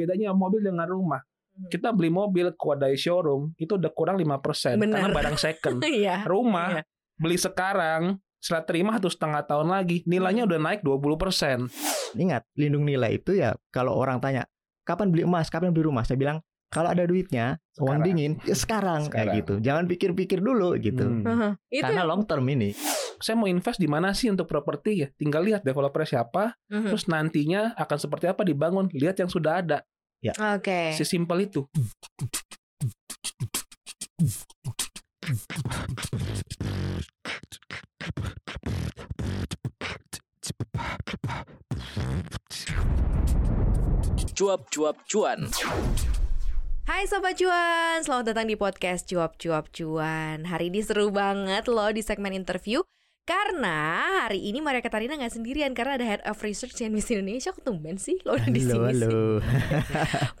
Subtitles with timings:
[0.00, 1.20] bedanya mobil dengan rumah.
[1.20, 1.68] Hmm.
[1.68, 5.04] Kita beli mobil keluar dari showroom itu udah kurang 5% Benar.
[5.04, 5.76] karena barang second.
[5.86, 6.24] Iya.
[6.24, 6.82] Rumah Iya.
[7.14, 8.02] beli sekarang
[8.38, 10.50] setelah terima satu setengah tahun lagi nilainya Hmm.
[10.50, 11.68] udah naik 20%.
[12.16, 14.48] Ingat, lindung nilai itu ya kalau orang tanya,
[14.82, 16.02] kapan beli emas, kapan beli rumah?
[16.02, 18.02] Saya bilang, kalau ada duitnya, uang Sekarang.
[18.06, 19.38] dingin, ya sekarang, kayak Sekarang.
[19.42, 19.54] gitu.
[19.60, 21.02] Jangan pikir-pikir dulu gitu.
[21.04, 21.26] Hmm.
[21.26, 21.52] Heeh.
[21.68, 22.70] Itu Karena long term ini.
[23.20, 25.08] Saya mau invest di mana sih untuk properti ya?
[25.12, 26.88] Tinggal lihat developer siapa, Mhm.
[26.88, 28.88] terus nantinya akan seperti apa dibangun.
[28.88, 29.84] Lihat yang sudah ada.
[30.20, 30.92] Oke.
[30.92, 31.64] Sesimpel itu.
[44.36, 45.48] Cuap-cuap cuan.
[46.84, 51.88] Hai Sobat Cuan, selamat datang di podcast Cuap Cuap Cuan Hari ini seru banget loh
[51.94, 52.82] di segmen interview
[53.22, 53.76] Karena
[54.26, 57.94] hari ini Maria Katarina nggak sendirian Karena ada Head of Research CNBC Indonesia Kok tumben
[57.94, 59.06] sih lo udah di sini sih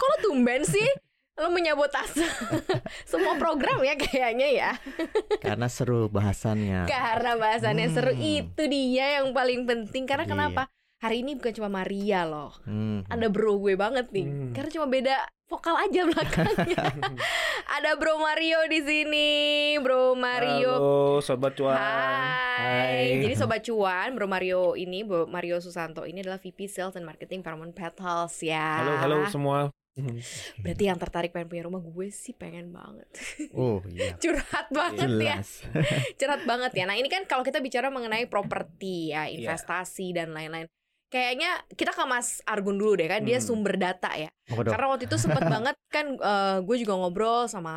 [0.00, 0.88] lo tumben sih?
[1.38, 2.20] Lo menyabotase
[3.10, 4.70] semua program ya kayaknya ya
[5.40, 6.84] Karena seru bahasannya.
[6.84, 8.20] Karena bahasannya seru Hmm.
[8.20, 10.32] Itu dia yang paling penting Karena Iya.
[10.34, 10.62] kenapa?
[11.00, 13.08] Hari ini bukan cuma Maria loh Hmm.
[13.08, 14.52] Ada bro gue banget nih Hmm.
[14.52, 15.16] Karena cuma beda
[15.48, 16.76] vokal aja belakangnya
[17.70, 19.28] Ada Bro Mario di sini,
[19.78, 20.74] Bro Mario.
[20.74, 21.78] Halo sobat cuan.
[21.78, 23.18] Hai.
[23.20, 27.40] Jadi sobat cuan, Bro Mario ini, Bro Mario Susanto ini adalah VP Sales and Marketing
[27.40, 28.82] Paramount Petals ya.
[28.82, 29.70] Halo halo semua.
[30.58, 33.06] Berarti yang tertarik pengen punya rumah gue sih pengen banget.
[33.52, 34.18] Oh iya.
[34.22, 35.38] Curhat banget ya.
[35.38, 35.48] Jelas.
[36.16, 36.84] Curhat banget ya.
[36.84, 39.46] Nah, ini kan kalau kita bicara mengenai properti ya, Iya.
[39.46, 40.66] investasi dan lain-lain.
[41.10, 43.46] Kayaknya kita ke Mas Argun dulu deh kan, dia Hmm.
[43.50, 44.30] sumber data ya.
[44.46, 44.70] Dong?
[44.70, 47.74] Karena waktu itu sempet banget kan eh, gue juga ngobrol sama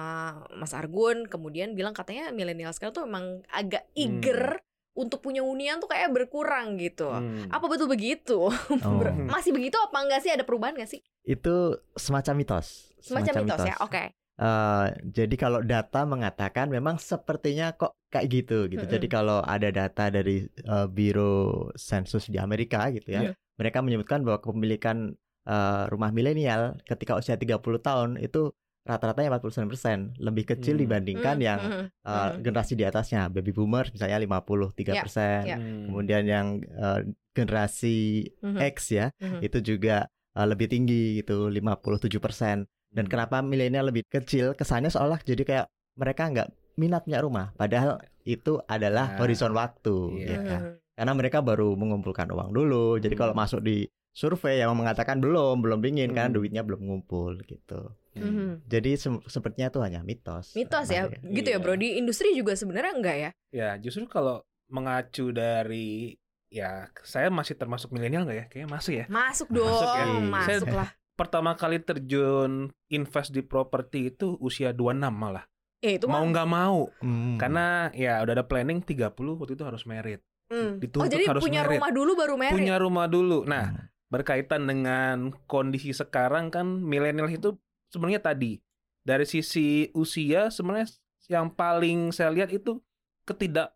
[0.54, 4.62] Mas Argun kemudian bilang katanya milenial sekarang tuh emang agak eager
[4.94, 7.10] untuk punya hunian tuh kayak berkurang gitu.
[7.10, 7.50] Hmm.
[7.50, 8.54] Apa betul begitu?
[8.54, 9.02] Oh.
[9.34, 11.02] Masih begitu apa enggak sih ada perubahan gak sih?
[11.26, 12.94] Itu semacam mitos.
[13.02, 13.76] Semacam mitos ya.
[13.82, 14.14] Oke.
[14.34, 18.82] Eh, jadi kalau data mengatakan memang sepertinya kok kayak gitu gitu.
[18.84, 23.32] Jadi kalau ada data dari eh, Biro Sensus di Amerika gitu ya, Iya.
[23.56, 30.44] mereka menyebutkan bahwa kepemilikan eh, rumah milenial ketika usia 30 tahun itu rata-ratanya 49% lebih
[30.46, 30.84] kecil Hmm.
[30.88, 32.32] dibandingkan Hmm, yang hmm, hmm.
[32.42, 35.44] generasi di atasnya, baby boomers misalnya 53%.
[35.46, 35.56] ya.
[35.60, 35.88] Hmm.
[35.88, 37.00] Kemudian yang eh,
[37.34, 39.40] generasi Mhm, X ya, mhm.
[39.42, 45.42] itu juga uh, lebih tinggi gitu 57% dan kenapa milenial lebih kecil kesannya seolah jadi
[45.42, 50.30] kayak mereka nggak minat punya rumah padahal itu adalah Nah, horizon waktu iya.
[50.30, 50.74] ya kan Mhm.
[50.94, 53.42] karena mereka baru mengumpulkan uang dulu jadi kalau Hmm.
[53.42, 56.38] masuk di survei yang mengatakan belum belum ingin karena Hmm.
[56.38, 58.66] duitnya belum ngumpul gitu Mhm.
[58.66, 61.62] jadi se- sepertinya itu hanya mitos Mitos ya, gitu ya Iya.
[61.62, 61.74] bro.
[61.74, 63.30] Di industri juga sebenarnya enggak ya?
[63.50, 66.14] Ya justru kalau mengacu dari
[66.48, 68.46] ya saya masih termasuk milenial nggak ya?
[68.48, 69.06] Kayaknya masuk ya.
[69.10, 70.30] Masuk Masuk dong, ya.
[70.32, 70.90] masuk Saya- lah.
[71.14, 75.46] Pertama kali terjun invest di properti itu usia 26 malah.
[75.84, 76.90] Eh itu mau nggak mau.
[77.04, 77.38] Hmm.
[77.38, 80.26] Karena ya udah ada planning 30 waktu itu harus merit.
[80.50, 80.80] Hmm.
[80.80, 81.78] Oh jadi harus punya merit.
[81.78, 82.56] rumah dulu baru merit.
[82.56, 83.46] Punya rumah dulu.
[83.46, 83.86] Nah, Hmm.
[84.10, 87.58] berkaitan dengan kondisi sekarang kan milenial itu
[87.90, 88.62] sebenarnya tadi
[89.02, 90.90] dari sisi usia sebenarnya
[91.30, 92.82] yang paling saya lihat itu
[93.26, 93.74] ketidak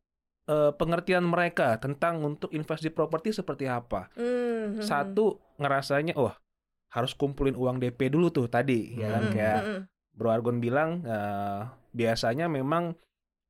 [0.48, 4.08] eh, pengertian mereka tentang untuk invest di properti seperti apa.
[4.16, 6.40] Hmm, hmm, Satu ngerasanya wah
[6.92, 9.82] harus kumpulin uang DP dulu tuh tadi ya kan hmm, kayak hmm, hmm.
[10.18, 11.62] Bro Argon bilang eh,
[11.94, 12.96] biasanya memang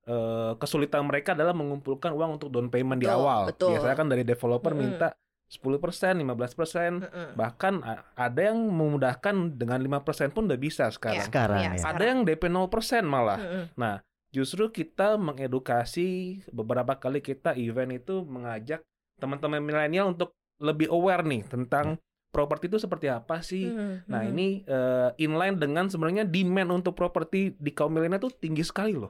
[0.08, 3.42] eh, kesulitan mereka adalah mengumpulkan uang untuk down payment di Betul, awal.
[3.48, 3.70] betul.
[3.78, 4.84] Biasanya kan dari developer Mm-mm.
[4.84, 5.08] minta
[5.48, 7.30] 10%, 15%, Hmm, hmm.
[7.40, 7.80] bahkan
[8.20, 11.24] ada yang memudahkan dengan 5% pun udah bisa sekarang.
[11.24, 11.72] Iya, Sekarang ya.
[11.88, 12.68] Ada yang DP 0%
[13.08, 13.40] malah.
[13.40, 13.66] Hmm, hmm.
[13.80, 14.04] Nah,
[14.36, 18.84] justru kita mengedukasi beberapa kali kita event itu mengajak
[19.24, 21.96] teman-teman milenial untuk lebih aware nih tentang
[22.38, 23.66] properti itu seperti apa sih.
[23.66, 24.32] Hmm, Nah, hmm.
[24.32, 29.10] ini eh, inline dengan sebenarnya demand untuk properti di kaum milenial itu tinggi sekali loh.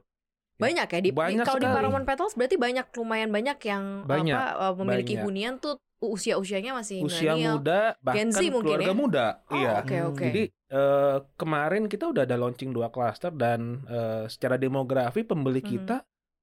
[0.58, 1.78] banyak ya di, di- Banyak kalau di sekali.
[1.78, 5.22] Paramount Petals berarti banyak lumayan banyak yang Banyak, apa uh, memiliki banyak.
[5.22, 7.54] hunian tuh usia-usianya masih Usia milenial.
[7.56, 8.96] muda Gen bahkan Z mungkin keluarga ya?
[8.96, 9.26] muda.
[9.46, 9.72] Oh, iya.
[9.78, 10.24] oke oke.
[10.24, 15.70] Jadi eh, kemarin kita udah ada launching dua klaster dan eh, secara demografi pembeli Mhm.
[15.70, 15.98] kita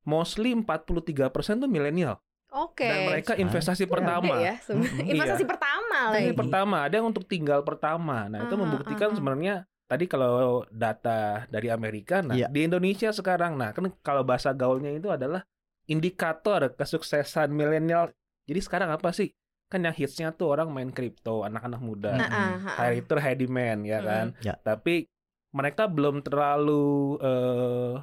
[0.04, 1.10] mostly 43%
[1.56, 2.20] tuh milenial.
[2.54, 2.86] Oke.
[2.86, 4.34] Dan mereka investasi Gede pertama.
[4.38, 4.94] ya, sebenarnya.
[4.94, 5.10] Mm-mm.
[5.10, 5.50] investasi Iya.
[5.50, 6.38] pertama Ini lagi.
[6.38, 8.30] pertama, ada yang untuk tinggal pertama.
[8.30, 9.16] Nah, itu Aha, membuktikan aha.
[9.18, 9.54] sebenarnya
[9.84, 10.32] tadi kalau
[10.70, 12.46] data dari Amerika, nah Iya.
[12.48, 15.42] di Indonesia sekarang, nah kan kalau bahasa gaulnya itu adalah
[15.84, 18.08] indikator kesuksesan milenial.
[18.46, 19.34] Jadi sekarang apa sih?
[19.66, 23.82] Kan yang hitsnya tuh orang main kripto, anak-anak muda, ah, ah, high return, high demand,
[23.82, 24.08] ya Mm-mm.
[24.08, 24.26] kan?
[24.40, 24.54] Ya.
[24.56, 25.10] Tapi
[25.50, 26.84] mereka belum terlalu
[27.20, 27.94] eh,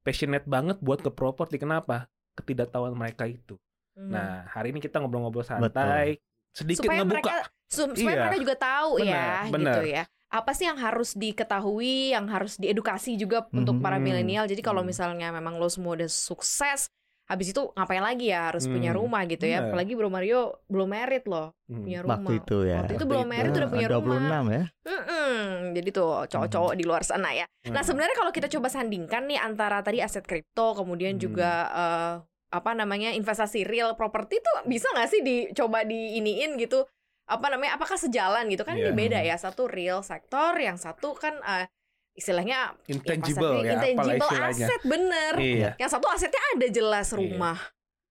[0.00, 1.58] passionate banget buat ke properti.
[1.58, 2.06] Kenapa?
[2.34, 3.58] Ketidaktahuan mereka itu.
[3.98, 4.08] Hmm.
[4.08, 7.18] Nah, hari ini kita ngobrol-ngobrol santai, sedikit supaya ngebuka.
[7.18, 7.34] mereka
[7.66, 8.22] su- supaya Iya.
[8.24, 9.74] mereka juga tahu ya Benar, benar.
[9.74, 10.04] gitu ya.
[10.28, 14.44] apa sih yang harus diketahui, yang harus diedukasi juga untuk para milenial.
[14.44, 14.92] Jadi kalau Hmm.
[14.92, 16.92] misalnya memang lo semua udah sukses,
[17.24, 19.00] habis itu ngapain lagi ya harus punya Hmm.
[19.00, 19.58] rumah gitu ya.
[19.58, 19.68] Bener.
[19.70, 21.80] Apalagi Bro Mario belum merit loh, Hmm.
[21.80, 22.20] punya rumah.
[22.20, 22.76] Waktu itu ya.
[22.78, 24.64] Waktu itu belum merit udah punya 26 ya.
[24.84, 25.40] Mm-mm.
[25.72, 27.44] Jadi tuh cowok-cowok di luar sana ya.
[27.64, 27.88] Nah Hmm.
[27.88, 31.22] sebenarnya kalau kita coba sandingkan nih antara tadi aset kripto, kemudian Hmm.
[31.22, 32.12] juga eh,
[32.48, 36.84] apa namanya investasi real property tuh bisa nggak sih dicoba diiniin gitu?
[37.28, 37.76] Apa namanya?
[37.76, 38.72] Apakah sejalan gitu kan?
[38.72, 38.96] Ini Iya.
[38.96, 39.36] beda ya.
[39.36, 41.68] Satu real sektor, yang satu kan eh,
[42.16, 45.32] istilahnya ya intangible ya, apalah intangible aset bener.
[45.36, 45.70] Iya.
[45.76, 47.16] Yang satu asetnya ada jelas Iya.
[47.20, 47.58] rumah.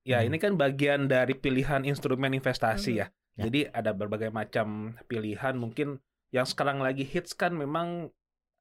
[0.08, 0.28] Ya, Hmm.
[0.32, 3.00] ini kan bagian dari pilihan instrumen investasi Mhm.
[3.02, 3.08] ya.
[3.38, 3.44] Ya.
[3.50, 5.58] Jadi ada berbagai macam pilihan.
[5.58, 6.00] Mungkin
[6.32, 8.14] yang sekarang lagi hits kan memang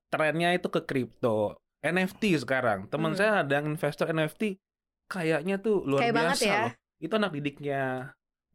[0.08, 2.88] trennya itu ke kripto, NFT sekarang.
[2.88, 3.18] Teman Mhm.
[3.18, 4.58] saya ada yang investor NFT,
[5.06, 6.60] kayaknya tuh luar Kayak banget biasa ya.
[6.62, 6.72] loh.
[7.02, 7.82] Itu anak didiknya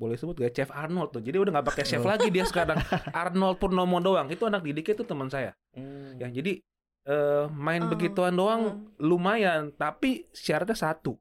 [0.01, 1.21] boleh sebut gak Chef Arnold tuh.
[1.21, 2.81] Jadi udah nggak pakai chef lagi dia sekarang.
[3.21, 4.27] Arnold Purnomo doang.
[4.33, 5.53] Itu anak didiknya itu teman saya.
[6.17, 6.57] Ya jadi
[7.05, 8.75] eh, main Oh, begituan doang oh.
[9.01, 11.17] lumayan, tapi syaratnya satu,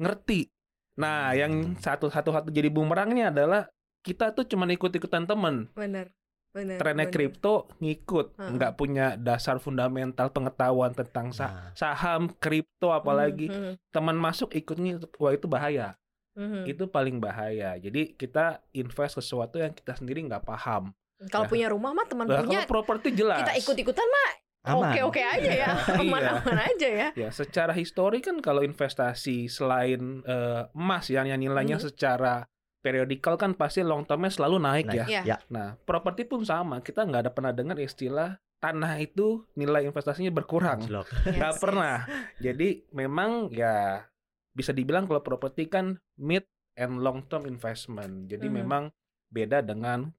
[0.00, 0.48] ngerti.
[0.94, 3.66] Nah, yang satu satu satu jadi bumerangnya adalah
[4.04, 5.68] kita tuh cuma ikut-ikutan temen.
[5.74, 6.12] Bener.
[6.54, 6.78] Bener.
[6.78, 7.12] Trennya bener.
[7.12, 13.50] kripto ngikut, nggak punya dasar fundamental pengetahuan tentang sa- Nah, saham, kripto apalagi.
[13.50, 15.98] Mhm, Teman masuk ikutnya wah itu bahaya.
[16.32, 16.62] mhm.
[16.64, 17.74] Itu paling bahaya.
[17.76, 20.94] Jadi kita invest sesuatu yang kita sendiri nggak paham.
[21.24, 21.50] Kalau Ya.
[21.50, 23.38] punya rumah mah teman Nah, punya properti jelas.
[23.40, 24.30] kita ikut-ikutan mah
[24.66, 24.90] aman.
[24.90, 25.68] oke-oke aja ya.
[26.00, 27.08] Aman-aman aja ya.
[27.12, 31.84] Ya, secara histori kan kalau investasi selain eh, emas ya, yang nilainya Mhm.
[31.84, 32.46] secara
[32.84, 34.98] periodikal kan pasti long termnya selalu naik Naik.
[35.00, 35.06] ya.
[35.08, 35.22] Iya.
[35.24, 35.36] Ya.
[35.48, 36.84] Nah, properti pun sama.
[36.84, 40.84] Kita nggak ada pernah dengar istilah tanah itu nilai investasinya berkurang.
[41.36, 42.04] Nggak Yes, pernah.
[42.38, 44.04] Jadi memang ya
[44.52, 46.44] bisa dibilang kalau properti kan mid
[46.76, 48.28] and long term investment.
[48.28, 48.54] Jadi Mhm.
[48.54, 48.82] memang
[49.28, 50.12] beda dengan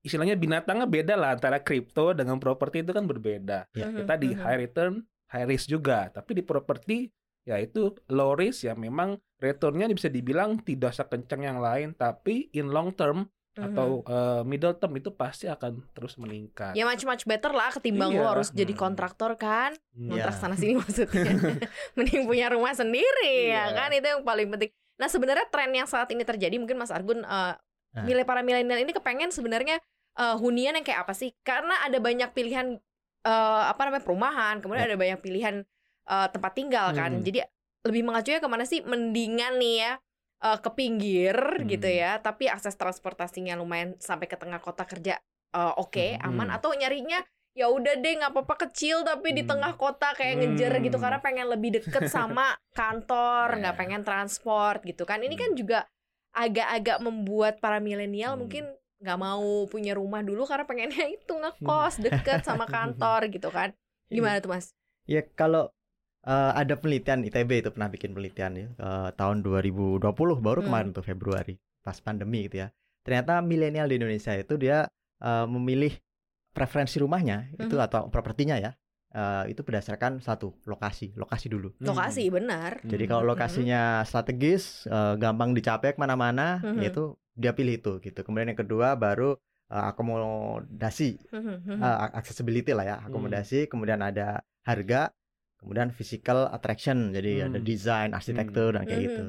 [0.00, 3.68] istilahnya binatangnya beda lah antara kripto dengan properti itu kan berbeda.
[3.72, 3.88] Ya.
[3.88, 4.40] Mhm, Kita di mhm.
[4.40, 4.92] high return,
[5.28, 6.08] high risk juga.
[6.08, 7.08] Tapi di properti
[7.42, 11.92] ya itu low risk ya memang returnnya bisa dibilang tidak sekencang yang lain.
[11.92, 13.64] Tapi in long term Mhm.
[13.68, 16.72] atau eh, middle term itu pasti akan terus meningkat.
[16.72, 18.18] ya much much better lah ketimbang Iya.
[18.18, 18.80] lo harus jadi Hmm.
[18.80, 20.08] kontraktor kan Hmm.
[20.08, 20.40] kontrak Iya.
[20.40, 21.20] sana sini maksudnya
[21.92, 23.76] mending punya rumah sendiri ya Iya.
[23.76, 27.20] kan itu yang paling penting nah sebenarnya tren yang saat ini terjadi mungkin Mas Argun
[27.20, 27.54] eh
[27.92, 28.08] Nah.
[28.08, 29.76] milih para milenial ini kepengen sebenarnya
[30.14, 32.80] eh, hunian yang kayak apa sih karena ada banyak pilihan
[33.22, 35.60] eh, apa namanya perumahan kemudian ada banyak pilihan
[36.04, 37.20] eh, tempat tinggal kan Hmm.
[37.20, 37.44] jadi
[37.82, 39.92] lebih mengacunya ke mana sih mendingan nih ya
[40.42, 41.66] eh, ke pinggir Hmm.
[41.66, 45.18] gitu ya tapi akses transportasinya lumayan sampai ke tengah kota kerja
[45.52, 46.26] eh, oke Hmm.
[46.28, 49.54] aman atau nyarinya ya udah deh nggak apa-apa kecil tapi di Hmm.
[49.54, 51.04] tengah kota kayak ngejer gitu Hmm.
[51.04, 53.78] karena pengen lebih deket sama kantor nggak Ya.
[53.78, 55.84] pengen transport gitu kan ini kan juga
[56.32, 58.48] agak-agak membuat para milenial Hmm.
[58.48, 58.64] mungkin
[59.02, 63.74] nggak mau punya rumah dulu karena pengennya itu ngekos deket sama kantor gitu kan
[64.06, 64.72] gimana tuh mas
[65.04, 65.74] Ya kalau
[66.24, 69.98] eh, ada penelitian ITB itu pernah bikin penelitian ya eh, tahun 2020
[70.38, 70.66] baru Hmm.
[70.66, 72.68] kemarin tuh Februari pas pandemi gitu ya.
[73.02, 74.86] Ternyata milenial di Indonesia itu dia
[75.18, 75.94] eh, memilih
[76.50, 77.86] preferensi rumahnya itu Mhm.
[77.86, 78.72] atau propertinya ya.
[79.12, 81.76] eh, itu berdasarkan satu lokasi, lokasi dulu.
[81.78, 83.10] lokasi benar Jadi Hmm.
[83.12, 86.80] kalau lokasinya strategis, eh, gampang dicapai ke mana-mana, Mhm.
[86.80, 87.04] yaitu
[87.36, 88.24] dia pilih itu gitu.
[88.24, 89.36] Kemudian yang kedua baru
[89.68, 91.76] eh, akomodasi Hmm.
[91.76, 95.12] uh, accessibility lah ya akomodasi kemudian ada harga
[95.62, 97.64] kemudian physical attraction jadi ada Hmm.
[97.64, 99.22] desain arsitektur dan kayak Hmm, gitu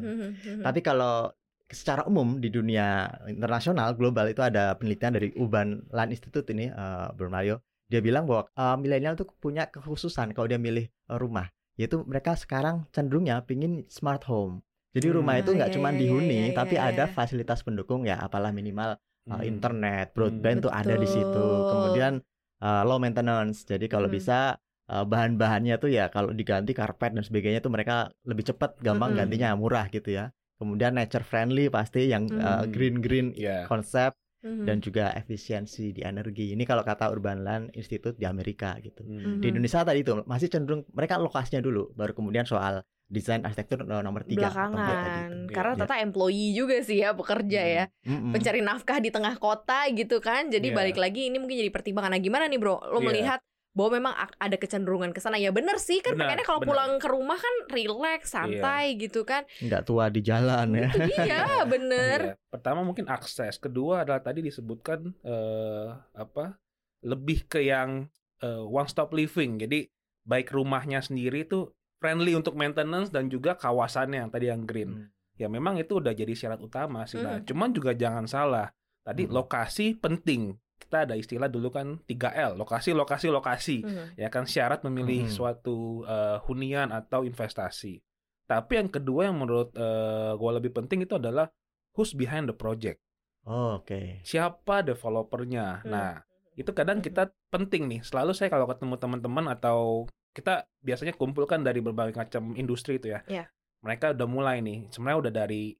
[0.66, 1.30] tapi kalau
[1.70, 7.13] secara umum di dunia internasional global itu ada penelitian dari Urban Land Institute ini uh,
[7.13, 11.50] Bro Mario dia bilang bahwa uh, milenial tuh punya kekhususan kalau dia milih uh, rumah
[11.78, 14.62] yaitu mereka sekarang cenderungnya pingin smart home
[14.94, 15.18] jadi Hmm.
[15.18, 17.13] rumah itu Ah, nggak ya, cuma ya, ya, dihuni ya, tapi ya, ada ya.
[17.18, 18.94] fasilitas pendukung ya apalah minimal
[19.25, 19.42] uh, Hmm.
[19.42, 21.66] internet, broadband tuh ada di situ.
[21.66, 22.22] Kemudian
[22.62, 23.66] uh, low maintenance.
[23.66, 24.18] Jadi kalau Hmm.
[24.22, 29.13] bisa uh, bahan-bahannya tuh ya kalau diganti karpet dan sebagainya tuh mereka lebih cepat, gampang
[29.13, 29.20] Mm-mm.
[29.24, 30.32] gantinya, murah gitu ya.
[30.56, 32.72] Kemudian nature friendly pasti yang uh, Hmm.
[32.72, 33.68] green-green Ya.
[33.68, 34.63] konsep Mhm.
[34.68, 36.52] dan juga efisiensi di energi.
[36.52, 39.00] Ini kalau kata Urban Land Institute di Amerika gitu.
[39.02, 39.40] Hmm.
[39.40, 39.50] Di.
[39.50, 44.24] Indonesia tadi itu masih cenderung mereka lokasinya dulu, baru kemudian soal desain arsitektur uh, nomor
[44.24, 45.54] tiga empat tadi belakangan itu.
[45.54, 45.80] karena Ya.
[45.86, 48.32] tata employee juga sih ya pekerja ya Mm-mm.
[48.32, 50.75] pencari nafkah di tengah kota gitu kan jadi Iya.
[50.75, 53.06] balik lagi ini mungkin jadi pertimbangan nah gimana nih bro lo Iya.
[53.06, 53.40] melihat
[53.74, 57.08] bahwa memang ada kecenderungan ke sana ya bener sih kan Benar, pengennya kalau pulang ke
[57.10, 60.89] rumah kan relax santai gitu kan nggak tua di jalan ya.
[60.94, 61.42] itu dia
[61.74, 62.36] bener Iya.
[62.48, 66.53] Pertama mungkin akses, kedua adalah tadi disebutkan eh, apa?
[67.01, 68.06] Lebih ke yang
[68.39, 69.58] eh, one stop living.
[69.58, 69.89] Jadi
[70.22, 74.92] baik rumahnya sendiri tuh friendly untuk maintenance dan juga kawasannya yang tadi yang green.
[74.94, 75.08] Hmm.
[75.34, 77.18] Ya memang itu udah jadi syarat utama sih.
[77.18, 77.50] Nah, Mhm.
[77.50, 78.70] cuman juga jangan salah.
[79.01, 79.34] Tadi Mhm.
[79.34, 80.53] lokasi penting.
[80.84, 83.78] Kita ada istilah dulu kan 3L, lokasi, lokasi, lokasi.
[83.82, 84.20] Mhm.
[84.20, 85.32] Ya kan syarat memilih Mhm.
[85.32, 88.04] suatu eh, hunian atau investasi.
[88.44, 91.48] Tapi yang kedua yang menurut eh, gue lebih penting itu adalah
[91.96, 93.00] who's behind the project.
[93.44, 94.24] Oh, Oke.
[94.24, 95.84] Siapa developernya.
[95.84, 95.92] Hmm.
[95.92, 96.12] Nah,
[96.56, 98.00] itu kadang kita penting nih.
[98.04, 103.20] Selalu saya kalau ketemu teman-teman atau kita biasanya kumpulkan dari berbagai macam industri itu ya.
[103.28, 103.52] Iya.
[103.84, 104.88] Mereka udah mulai nih.
[104.90, 105.75] Sebenarnya udah dari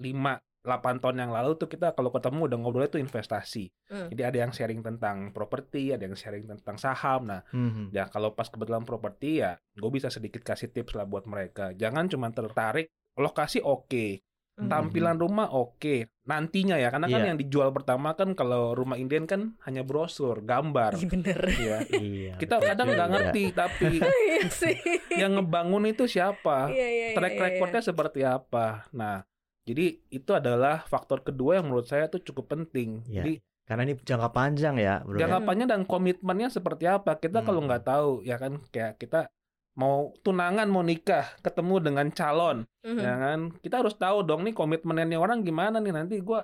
[0.00, 3.66] 5 8 tahun yang lalu tuh kita kalau ketemu udah ngobrol itu investasi.
[3.90, 4.06] Hmm.
[4.08, 7.26] Jadi ada yang sharing tentang properti, ada yang sharing tentang saham.
[7.26, 7.90] Nah, Mhm.
[7.90, 11.74] ya kalau pas kebetulan properti ya gue bisa sedikit kasih tips lah buat mereka.
[11.74, 14.68] Jangan cuma tertarik lokasi oke, Mhm.
[14.68, 17.28] tampilan rumah oke, nantinya ya karena kan Iya.
[17.28, 20.94] yang dijual pertama kan kalau rumah Indian kan hanya brosur, gambar.
[20.94, 21.40] Iya bener.
[21.58, 21.78] ya.
[22.06, 22.32] Iya.
[22.38, 27.34] Kita betul kadang nggak ngerti tapi Iya yang ngebangun itu siapa, Iya, iya, iya, track
[27.34, 28.86] iya, recordnya seperti apa.
[28.92, 29.26] Nah,
[29.62, 33.02] jadi itu adalah faktor kedua yang menurut saya tuh cukup penting.
[33.06, 33.22] Iya.
[33.22, 35.16] Jadi Karena ini jangka panjang ya, Bro.
[35.16, 35.46] jangka Hmm.
[35.46, 37.70] panjang dan komitmennya seperti apa kita kalau Hmm.
[37.70, 39.30] nggak tahu ya kan kayak kita
[39.72, 42.98] mau tunangan mau nikah ketemu dengan calon Mhm.
[42.98, 46.42] ya kan kita harus tahu dong nih komitmennya nih orang gimana nih nanti gua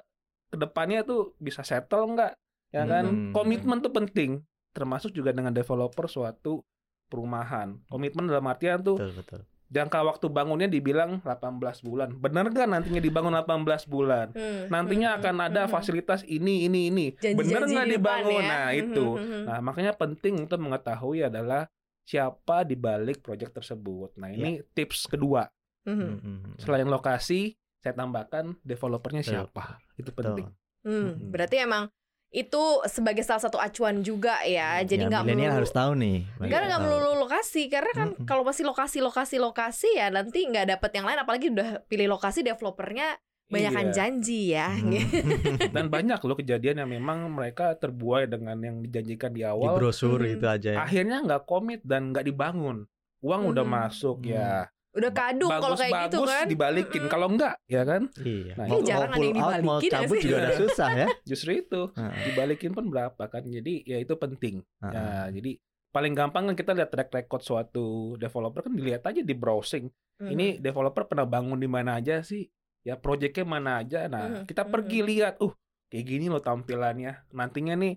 [0.48, 2.32] ke depannya tuh bisa settle nggak
[2.70, 3.32] ya kan Hmm.
[3.34, 6.62] komitmen tuh penting termasuk juga dengan developer suatu
[7.04, 9.40] perumahan komitmen dalam artian tuh Betul, betul.
[9.68, 14.64] Jangka waktu bangunnya dibilang 18 bulan bener nggak nantinya dibangun 18 bulan Hmm.
[14.68, 15.18] nantinya Hmm.
[15.20, 15.70] akan ada Hmm.
[15.70, 18.48] fasilitas ini ini ini bener nggak dibangun ya.
[18.48, 19.40] nah Mhm, itu mhm.
[19.44, 21.68] nah makanya penting untuk mengetahui adalah
[22.00, 25.44] siapa di balik proyek tersebut nah ini tips kedua.
[25.84, 26.56] Mhm.
[26.56, 29.32] selain lokasi saya tambahkan developernya Betul.
[29.34, 30.56] siapa itu penting Betul.
[30.84, 31.92] Hmm, berarti emang
[32.28, 34.78] itu sebagai salah satu acuan juga ya.
[34.80, 36.18] Jadi Ya, nggak milenial melulu harus tahu nih.
[36.38, 38.26] Karena nggak melulu lokasi, karena kan Mm-mm.
[38.28, 41.18] kalau masih lokasi, lokasi, lokasi ya nanti nggak dapet yang lain.
[41.18, 43.16] Apalagi udah pilih lokasi developernya
[43.48, 43.94] banyakan Iya.
[43.96, 44.68] janji ya.
[44.68, 44.92] Mhm.
[45.74, 50.20] dan banyak loh kejadian yang memang mereka terbuai dengan yang dijanjikan di Di awal brosur
[50.20, 50.32] Mhm.
[50.36, 50.78] itu aja ya.
[50.84, 52.84] akhirnya nggak komit dan nggak dibangun
[53.18, 53.72] uang udah Mhm.
[53.72, 54.30] masuk Hmm.
[54.30, 56.46] ya Udah kadung kalau kayak gitu bagus kan.
[56.50, 57.12] dibalikin Mm-mm.
[57.14, 58.52] kalau enggak ya kan Iya.
[58.58, 60.24] Nah, mau, jarang mau ada yang pull out, mau dibalikin ya cabut sih.
[60.26, 61.06] juga udah susah ya.
[61.22, 61.80] justru itu
[62.26, 64.54] dibalikin pun berapa kan jadi ya itu penting.
[64.82, 65.52] Nah, jadi
[65.88, 67.86] paling gampang kan kita lihat track record suatu
[68.20, 69.86] developer kan dilihat aja di browsing.
[70.18, 72.42] Ini developer pernah bangun di mana aja sih?
[72.82, 74.10] Ya proyeknya mana aja.
[74.10, 75.54] Nah, kita pergi lihat, uh,
[75.88, 77.22] kayak gini loh tampilannya.
[77.30, 77.94] Nantinya nih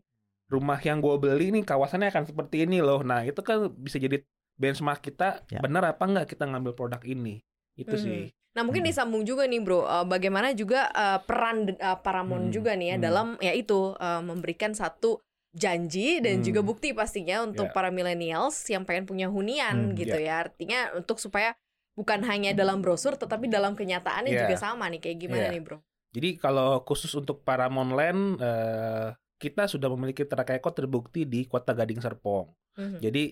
[0.52, 3.02] rumah yang gue beli nih kawasannya akan seperti ini loh.
[3.02, 4.22] Nah, itu kan bisa jadi
[4.62, 5.58] benchmark kita Ya.
[5.58, 7.42] benar apa enggak kita ngambil produk ini.
[7.74, 8.04] Itu Mhm.
[8.04, 8.22] sih.
[8.52, 8.92] Nah mungkin Hmm.
[8.92, 12.98] disambung juga nih bro, eh, bagaimana juga eh, peran eh, Paramount Hmm, juga nih ya
[13.00, 13.04] hmm.
[13.04, 15.18] dalam ya itu eh, memberikan satu
[15.52, 16.46] janji dan Hmm.
[16.46, 17.74] juga bukti pastinya untuk Ya.
[17.74, 20.48] para millennials yang pengen punya hunian Hmm, gitu ya.
[20.48, 21.58] Artinya untuk supaya
[21.92, 24.48] bukan hanya dalam brosur tetapi dalam kenyataannya Ya.
[24.48, 25.52] juga sama nih kayak gimana Ya.
[25.52, 25.78] nih bro?
[26.12, 31.72] Jadi kalau khusus untuk Paramount Land eh, kita sudah memiliki track record terbukti di Kota
[31.72, 32.52] Gading Serpong.
[32.76, 33.00] Mhm.
[33.00, 33.24] Jadi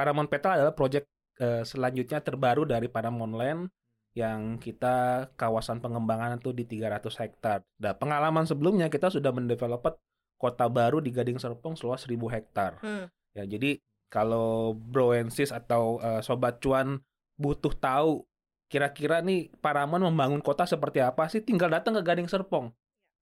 [0.00, 1.04] Paramount Petal adalah proyek
[1.36, 3.62] eh, selanjutnya terbaru dari Paramount Land
[4.16, 7.60] yang kita kawasan pengembangan itu di 300 hektar.
[7.78, 10.00] Nah, pengalaman sebelumnya kita sudah mendevelop
[10.40, 12.80] kota baru di Gading Serpong seluas 1000 hektar.
[12.80, 13.12] Hmm.
[13.36, 13.76] Ya, jadi
[14.08, 17.04] kalau Bro and Sis atau eh, sobat cuan
[17.36, 18.24] butuh tahu
[18.70, 22.72] kira-kira nih Paramount membangun kota seperti apa sih, tinggal datang ke Gading Serpong.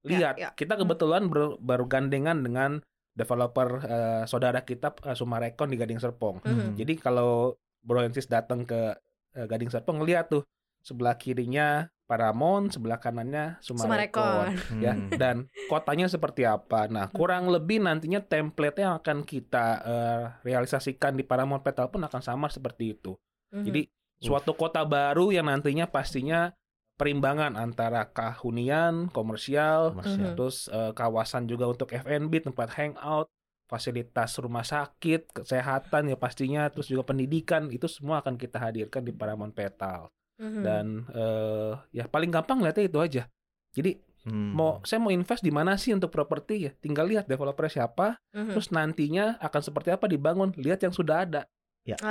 [0.05, 0.49] Ya, Lihat, ya.
[0.55, 2.79] kita kebetulan ber- bergandengan dengan
[3.19, 6.39] developer eh, saudara kita eh, Sumarekon di Gading Serpong.
[6.41, 6.79] Mhm.
[6.79, 8.95] Jadi kalau Bro and Sis datang ke
[9.35, 10.47] eh, Gading Serpong ngeliat tuh
[10.79, 14.57] sebelah kirinya Paramount, sebelah kanannya Sumarekon.
[14.57, 14.81] Sumarekon.
[14.81, 15.13] Ya, Hmm.
[15.13, 15.35] dan
[15.69, 16.89] kotanya seperti apa.
[16.89, 16.97] Hmm.
[16.97, 22.21] Nah, kurang lebih nantinya template yang akan kita eh, realisasikan di Paramount Petal pun akan
[22.23, 23.13] sama seperti itu.
[23.53, 23.61] Mhm.
[23.61, 23.81] Jadi
[24.19, 26.51] suatu kota baru yang nantinya pastinya
[26.99, 30.35] perimbangan antara kahunian, komersial, Komersial.
[30.35, 33.31] Terus eh, kawasan juga untuk F&B, tempat hangout,
[33.71, 39.15] fasilitas rumah sakit, kesehatan ya pastinya, terus juga pendidikan itu semua akan kita hadirkan di
[39.15, 40.11] Paramount Petal.
[40.35, 40.61] Mhm.
[40.61, 43.23] Dan eh, ya paling gampang lihatnya itu aja.
[43.71, 43.95] Jadi
[44.27, 44.51] Hmm.
[44.51, 46.71] mau saya mau invest di mana sih untuk properti ya?
[46.75, 48.51] Tinggal lihat developernya siapa, Mhm.
[48.51, 51.41] terus nantinya akan seperti apa dibangun, lihat yang sudah ada.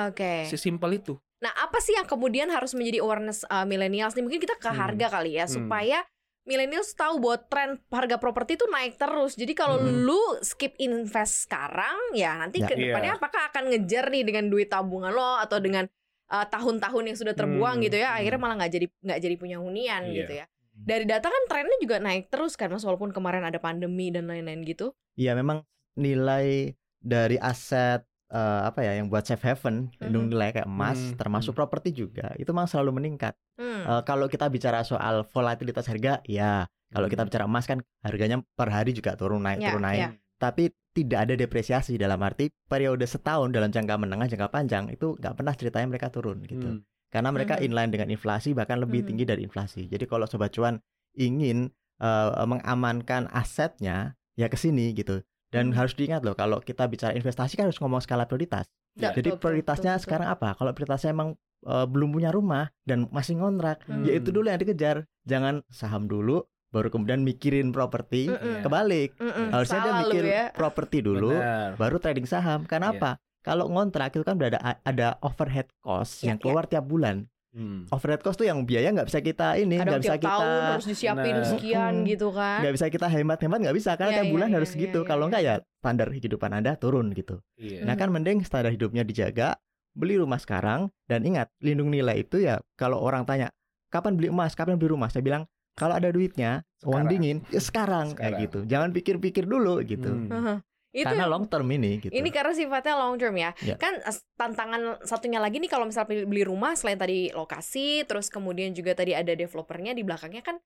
[0.08, 0.48] Oke.
[0.48, 1.14] Sesimpel itu.
[1.38, 4.26] Nah, apa sih yang kemudian harus menjadi awareness uh, millennials nih?
[4.26, 4.78] Mungkin kita ke Hmm.
[4.78, 5.54] harga kali ya, Hmm.
[5.54, 6.02] supaya
[6.42, 9.36] millennials tahu bahwa tren harga properti itu naik terus.
[9.36, 10.02] Jadi kalau Hmm.
[10.02, 12.66] lu skip invest sekarang, ya nanti Ya.
[12.66, 13.20] ke depannya Iya.
[13.20, 15.86] apakah akan ngejar nih dengan duit tabungan lo atau dengan
[16.28, 18.18] uh, tahun-tahun yang sudah terbuang Hmm, gitu ya, hmm.
[18.20, 20.16] akhirnya malah nggak jadi nggak jadi punya hunian Iya.
[20.18, 20.44] gitu ya.
[20.78, 24.60] Dari data kan trennya juga naik terus kan, mas walaupun kemarin ada pandemi dan lain-lain
[24.62, 24.92] gitu.
[25.16, 25.64] Iya memang
[25.96, 30.32] nilai dari aset eh, apa ya yang buat safe haven, lindung Mhm.
[30.32, 33.32] nilai kayak emas, Hmm, termasuk properti juga, itu memang selalu meningkat.
[33.56, 33.84] Hmm.
[33.84, 36.64] Eh, kalau kita bicara soal volatilitas harga, ya.
[36.88, 37.28] Kalau kita Hmm.
[37.28, 40.00] bicara emas kan harganya per hari juga turun naik Ya, turun naik.
[40.00, 40.10] ya.
[40.38, 45.34] tapi tidak ada depresiasi dalam arti periode setahun dalam jangka menengah jangka panjang itu nggak
[45.34, 46.86] pernah ceritanya mereka turun gitu Hmm.
[47.10, 47.66] karena mereka Mhm.
[47.66, 49.06] inline dengan inflasi bahkan lebih Mhm.
[49.10, 50.78] tinggi dari inflasi jadi kalau sobat cuan
[51.12, 55.18] ingin eh, mengamankan asetnya ya ke sini gitu
[55.48, 55.74] dan Mhm.
[55.74, 59.38] harus diingat loh kalau kita bicara investasi kan harus ngomong skala prioritas Ya, jadi betul,
[59.40, 60.04] prioritasnya betul, betul.
[60.04, 64.02] sekarang apa kalau prioritasnya emang eh, belum punya rumah dan masih ngontrak Hmm.
[64.02, 68.60] ya itu dulu yang dikejar jangan saham dulu baru kemudian mikirin properti Mm-mm.
[68.60, 70.44] kebalik Mm-mm, harusnya dia salah mikir ya.
[70.52, 71.74] properti dulu Benar.
[71.74, 72.60] baru trading saham.
[72.62, 72.94] Karena Iya.
[72.94, 73.10] apa?
[73.40, 77.24] Kalau ngontrak itu kan berada ada overhead cost Iya, yang keluar tiap bulan.
[77.48, 77.88] Hmm.
[77.88, 80.86] Overhead cost tuh yang biaya nggak bisa kita ini, nggak bisa tiap kita tahun harus
[80.86, 81.48] disiapin Benar.
[81.48, 82.06] sekian Mm-mm.
[82.06, 82.58] gitu kan.
[82.60, 84.98] nggak bisa kita hemat-hemat nggak bisa karena Iya, tiap iya, bulan iya, harus iya, segitu.
[85.00, 85.30] iya, Kalau iya.
[85.30, 87.36] nggak ya standar kehidupan Anda turun gitu.
[87.56, 87.80] Iya.
[87.82, 89.56] Nah kan mending standar hidupnya dijaga,
[89.90, 93.48] beli rumah sekarang dan ingat lindung nilai itu ya kalau orang tanya
[93.88, 97.08] kapan beli emas, kapan beli rumah, saya bilang kalau ada duitnya, uang Sekarang.
[97.08, 98.42] dingin, ya sekarang, kayak Sekarang.
[98.44, 98.58] gitu.
[98.66, 100.10] Jangan pikir-pikir dulu gitu.
[100.10, 100.26] Hmm.
[100.28, 100.56] Heeh.
[100.88, 102.10] Itu Karena long term ini gitu.
[102.10, 103.52] Ini karena sifatnya long term ya.
[103.60, 103.76] Ya.
[103.76, 104.00] Kan
[104.34, 109.12] tantangan satunya lagi nih kalau misalnya beli- rumah selain tadi lokasi, terus kemudian juga tadi
[109.12, 110.56] ada developernya di belakangnya kan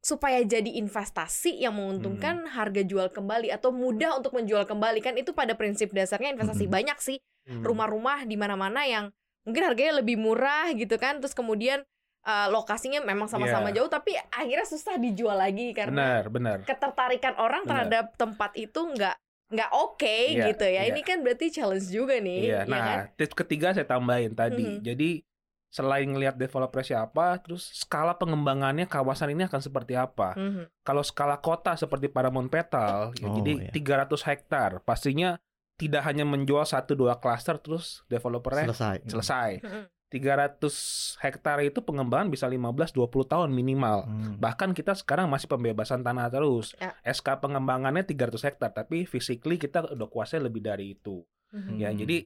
[0.00, 5.34] supaya jadi investasi yang menguntungkan harga jual kembali atau mudah untuk menjual kembali kan itu
[5.34, 6.76] pada prinsip dasarnya investasi Mm-mm.
[6.76, 7.62] banyak sih Hmm.
[7.62, 9.14] rumah-rumah di mana-mana yang
[9.46, 11.78] mungkin harganya lebih murah gitu kan terus kemudian
[12.22, 13.78] uh, lokasinya memang sama-sama Iya.
[13.78, 16.56] jauh tapi akhirnya susah dijual lagi karena Benar, benar.
[16.66, 17.86] ketertarikan orang Benar.
[17.86, 19.14] terhadap tempat itu nggak
[19.46, 20.82] nggak oke Iya, gitu ya.
[20.82, 20.90] iya.
[20.90, 22.60] Ini kan berarti challenge juga nih, Iya.
[22.62, 22.98] ya Nah, kan?
[23.14, 24.78] tips ketiga saya tambahin tadi.
[24.78, 24.82] Mhm.
[24.82, 25.10] Jadi
[25.68, 30.34] selain ngelihat developer siapa, terus skala pengembangannya kawasan ini akan seperti apa.
[30.34, 30.66] Mhm.
[30.80, 33.70] Kalau skala kota seperti Paramount Petal, ya Oh, jadi iya.
[33.70, 35.36] 300 hektar, pastinya
[35.76, 38.96] tidak hanya menjual satu dua klaster terus developernya selesai.
[39.06, 39.50] selesai.
[39.60, 39.84] Mhm.
[40.08, 40.62] 300
[41.18, 42.94] hektar itu pengembangan bisa 15-20
[43.26, 44.06] tahun minimal.
[44.06, 44.34] Hmm.
[44.38, 46.72] Bahkan kita sekarang masih pembebasan tanah terus.
[46.76, 46.94] Ya.
[47.04, 51.26] SK pengembangannya 300 hektar, tapi physically kita udah kuasai lebih dari itu.
[51.50, 51.76] Mhm.
[51.76, 51.98] Ya, Hmm.
[51.98, 52.18] jadi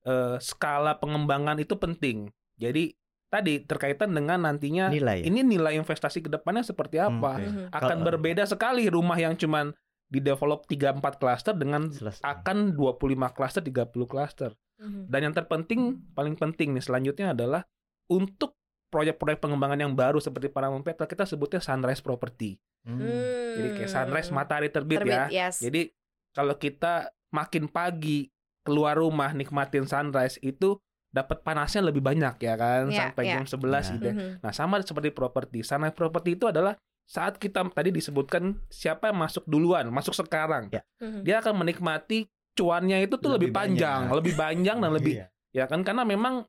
[0.00, 2.30] eh, skala pengembangan itu penting.
[2.54, 2.94] Jadi
[3.28, 5.20] tadi terkaitan dengan nantinya Nilai.
[5.20, 5.24] ya?
[5.26, 7.30] ini nilai investasi ke depannya seperti Hmm, apa.
[7.34, 7.44] oke.
[7.44, 7.64] Mhm.
[7.68, 9.74] Akan Kalau- berbeda sekali rumah yang cuman
[10.06, 12.24] di develop 3-4 klaster dengan Selesai.
[12.24, 14.56] akan 25 klaster, 30 klaster.
[14.78, 15.10] Mhm.
[15.10, 15.80] Dan yang terpenting,
[16.12, 17.62] paling penting nih selanjutnya adalah
[18.06, 18.54] untuk
[18.88, 22.56] proyek-proyek pengembangan yang baru seperti Paramount Petal kita sebutnya sunrise property.
[22.88, 23.04] Hmm.
[23.52, 24.36] Jadi kayak sunrise Hmm.
[24.38, 25.28] matahari terbit, Terbit, ya.
[25.28, 25.60] yes.
[25.60, 25.92] Jadi
[26.32, 28.32] kalau kita makin pagi
[28.64, 33.40] keluar rumah nikmatin sunrise itu dapat panasnya lebih banyak ya kan Ya, sampai ya.
[33.40, 33.92] jam 11 Ya.
[33.96, 34.06] gitu.
[34.06, 34.14] ya.
[34.14, 34.30] Mhm.
[34.40, 35.60] Nah, sama seperti properti.
[35.60, 40.68] Sunrise property itu adalah saat kita tadi disebutkan siapa yang masuk duluan, masuk sekarang.
[40.68, 40.84] Ya.
[41.00, 41.24] Mhm.
[41.24, 42.28] Dia akan menikmati
[42.58, 44.16] cuannya itu tuh lebih, Lebih panjang, banyak.
[44.18, 45.26] lebih panjang dan lebih Iya.
[45.54, 46.42] ya kan karena memang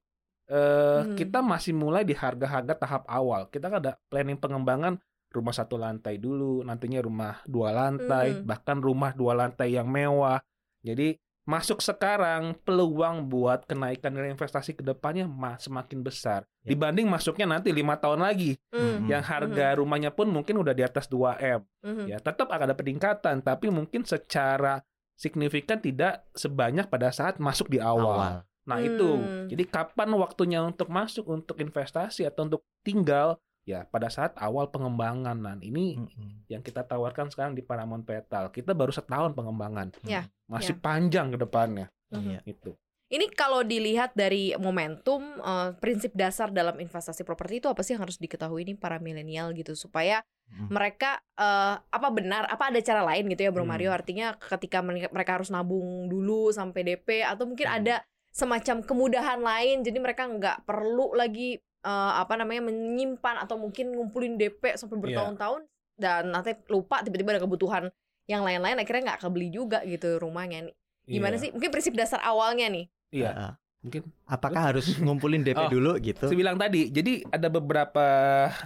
[0.47, 1.13] eh Hmm.
[1.13, 3.45] kita masih mulai di harga-harga tahap awal.
[3.47, 4.97] Kita kan ada planning pengembangan
[5.29, 8.49] rumah satu lantai dulu, nantinya rumah dua lantai, Hmm.
[8.49, 10.41] bahkan rumah dua lantai yang mewah.
[10.81, 11.13] Jadi
[11.45, 16.73] masuk sekarang peluang buat kenaikan nilai investasi ke depannya ma- semakin besar Ya.
[16.73, 19.05] dibanding masuknya nanti lima tahun lagi Mhm.
[19.05, 22.05] yang harga rumahnya pun mungkin udah di atas 2 m Mhm.
[22.05, 24.77] ya tetap akan ada peningkatan tapi mungkin secara
[25.19, 28.15] signifikan tidak sebanyak pada saat masuk di awal.
[28.15, 28.35] Awal.
[28.63, 29.45] Nah itu, Hmm.
[29.51, 33.35] jadi kapan waktunya untuk masuk untuk investasi atau untuk tinggal
[33.67, 35.35] ya pada saat awal pengembangan.
[35.35, 36.47] Nah ini Mm-mm.
[36.47, 38.47] yang kita tawarkan sekarang di Paramount Petal.
[38.49, 40.25] Kita baru setahun pengembangan, Ya.
[40.47, 41.91] masih panjang ke depannya.
[42.09, 42.23] Mhm.
[42.23, 42.39] Iya.
[42.47, 42.73] Itu.
[43.09, 48.05] Ini kalau dilihat dari momentum eh, prinsip dasar dalam investasi properti itu apa sih yang
[48.05, 50.65] harus diketahui nih para milenial gitu supaya Mm.
[50.73, 53.69] mereka eh, apa benar apa ada cara lain gitu ya Bro Hmm.
[53.69, 57.77] Mario artinya ketika mereka harus nabung dulu sampai DP atau mungkin Hmm.
[57.77, 57.95] ada
[58.29, 64.41] semacam kemudahan lain jadi mereka nggak perlu lagi eh, apa namanya menyimpan atau mungkin ngumpulin
[64.41, 65.03] DP sampai Iya.
[65.05, 65.61] bertahun-tahun
[66.01, 67.83] dan nanti lupa tiba-tiba ada kebutuhan
[68.25, 71.41] yang lain-lain akhirnya nggak kebeli juga gitu rumahnya nih gimana Iya.
[71.45, 75.91] sih mungkin prinsip dasar awalnya nih Iya, Ah, mungkin Apakah harus ngumpulin DP Oh, dulu
[75.97, 76.29] gitu?
[76.29, 78.05] Saya bilang tadi, jadi ada beberapa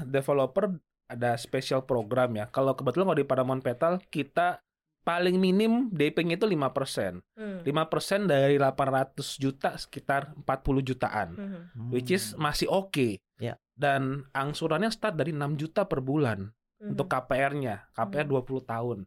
[0.04, 0.76] developer
[1.08, 2.46] ada special program ya.
[2.50, 4.60] Kalau kebetulan kalau di Paramount Petal kita
[5.04, 7.20] paling minim DP-nya itu 5%.
[7.36, 7.60] Hmm.
[7.62, 11.30] 5% dari 800 juta sekitar 40 jutaan.
[11.36, 11.92] Hmm.
[11.92, 13.20] Which is masih oke.
[13.38, 13.60] Ya.
[13.76, 16.96] Dan angsurannya start dari 6 juta per bulan Mhm.
[16.96, 17.92] untuk KPR-nya.
[17.92, 18.32] KPR Hmm.
[18.32, 18.98] 20 tahun.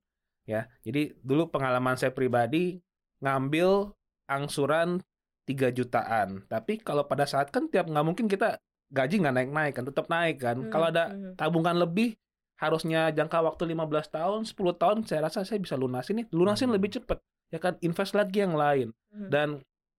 [0.44, 0.68] Ya.
[0.84, 2.78] Jadi dulu pengalaman saya pribadi
[3.18, 3.96] ngambil
[4.28, 5.00] angsuran
[5.46, 6.42] 3 jutaan.
[6.44, 10.36] Tapi kalau pada saat kan tiap nggak mungkin kita gaji nggak naik-naik kan, tetap naik
[10.36, 10.56] kan.
[10.58, 10.70] Mhm.
[10.70, 11.34] Kalau ada Mhm.
[11.34, 12.18] tabungan lebih
[12.56, 16.26] harusnya jangka waktu 15 tahun, 10 tahun saya rasa saya bisa lunasin nih.
[16.30, 16.76] Lunasin Hmm.
[16.76, 17.20] lebih cepat.
[17.48, 18.90] Ya kan invest lagi yang lain.
[19.12, 19.28] Mhm.
[19.30, 19.48] Dan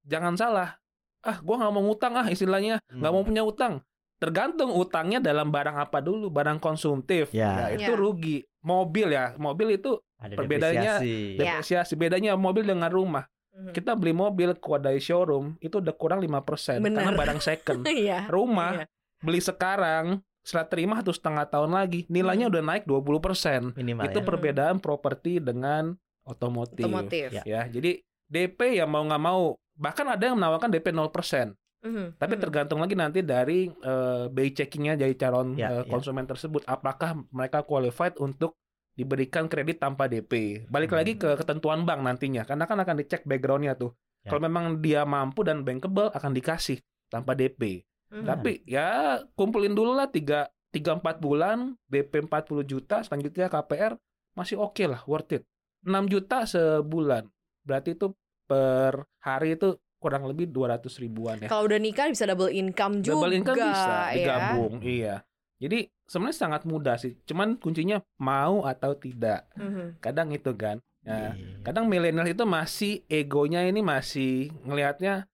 [0.04, 0.76] jangan salah.
[1.22, 3.30] Ah, gua nggak mau ngutang ah istilahnya, nggak mau Hmm.
[3.32, 3.76] punya utang.
[4.18, 7.30] tergantung utangnya dalam barang apa dulu, barang konsumtif.
[7.30, 7.70] Ya.
[7.70, 7.94] itu Ya.
[7.94, 8.42] rugi.
[8.66, 11.14] Mobil ya, mobil itu Ada Perbedaannya- depresiasi.
[11.14, 11.38] Ya.
[11.38, 11.94] depresiasi.
[11.94, 13.30] Bedanya mobil dengan rumah.
[13.58, 13.74] Mhm.
[13.74, 17.02] Kita beli mobil keluar dari showroom itu udah kurang 5% Bener.
[17.02, 17.82] karena barang second.
[17.90, 18.30] Iya.
[18.30, 18.86] Rumah Iya.
[19.20, 22.54] beli sekarang setelah terima satu setengah tahun lagi nilainya Hmm.
[22.54, 23.74] udah naik 20%.
[23.74, 24.24] minimal itu ya.
[24.24, 26.86] perbedaan properti dengan otomotif.
[26.86, 27.34] Otomotif.
[27.34, 27.44] Ya.
[27.44, 31.58] Ya, jadi DP ya mau nggak mau bahkan ada yang menawarkan DP 0%.
[31.80, 32.16] Mhm.
[32.16, 32.42] Tapi Mhm.
[32.42, 35.86] tergantung lagi nanti dari eh, BI checkingnya dari calon Ya, ya.
[35.86, 38.54] konsumen tersebut apakah mereka qualified untuk
[38.98, 40.66] diberikan kredit tanpa DP.
[40.68, 41.00] Balik Hmm.
[41.00, 43.94] lagi ke ketentuan bank nantinya karena kan akan dicek backgroundnya tuh.
[44.26, 44.34] Ya.
[44.34, 47.86] Kalau memang dia mampu dan bankable akan dikasih tanpa DP.
[48.10, 48.26] Mhm.
[48.26, 53.94] Tapi ya kumpulin dulu lah 3 3 4 bulan DP 40 juta selanjutnya KPR
[54.34, 55.46] masih oke lah worth it.
[55.86, 57.30] 6 juta sebulan.
[57.64, 58.12] Berarti itu
[58.50, 61.50] per hari itu kurang lebih 200 ribuan ya.
[61.50, 63.18] Kalau udah nikah bisa double income juga.
[63.18, 64.14] Double income bisa ya.
[64.14, 65.16] digabung, iya.
[65.58, 67.18] Jadi sebenarnya sangat mudah sih.
[67.24, 69.50] Cuman kuncinya mau atau tidak.
[69.54, 69.98] Mhm.
[69.98, 70.78] Kadang itu kan.
[71.02, 71.34] Iya.
[71.34, 75.26] Ya, kadang milenial itu masih egonya ini masih ngelihatnya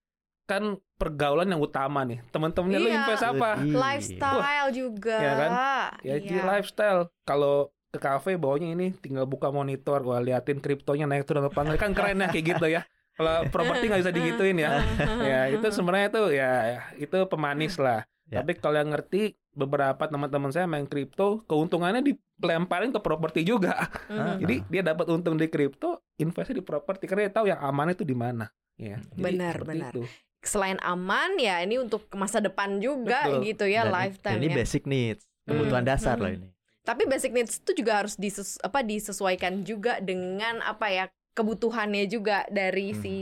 [0.44, 2.22] kan pergaulan yang utama nih.
[2.30, 2.96] Teman-temannya lu Iya.
[3.00, 3.50] invest apa?
[3.58, 3.74] Iya.
[3.74, 5.18] Lifestyle juga.
[5.18, 5.50] Ya kan?
[5.50, 6.14] Ya Iya.
[6.20, 7.00] jadi lifestyle.
[7.24, 7.56] Kalau
[7.90, 11.78] ke kafe bawanya ini tinggal buka monitor, wah liatin kriptonya naik turun apa enggak.
[11.78, 12.82] kan keren ya kayak gitu ya.
[13.14, 14.82] Kalau properti nggak bisa digituin ya.
[15.22, 16.52] ya itu sebenarnya itu ya
[16.96, 18.02] itu pemanis lah.
[18.26, 18.42] Ya.
[18.42, 23.86] Tapi kalau yang ngerti beberapa teman-teman saya main kripto, keuntungannya dilemparin ke properti juga.
[24.06, 24.36] Mhm.
[24.42, 28.02] Jadi dia dapat untung di kripto, investasi di properti karena dia tahu yang aman itu
[28.02, 28.50] di mana.
[28.74, 29.92] Ya, jadi Benar, benar.
[29.94, 30.02] itu.
[30.42, 33.46] Selain aman ya ini untuk masa depan juga Betul.
[33.46, 34.56] gitu ya Dan- lifetime dan ini ya.
[34.58, 36.20] basic needs, kebutuhan Hmm, dasar hmm.
[36.20, 36.48] loh ini.
[36.82, 42.42] Tapi basic needs itu juga harus dises apa disesuaikan juga dengan apa ya kebutuhannya juga
[42.48, 43.00] dari Hmm.
[43.00, 43.14] si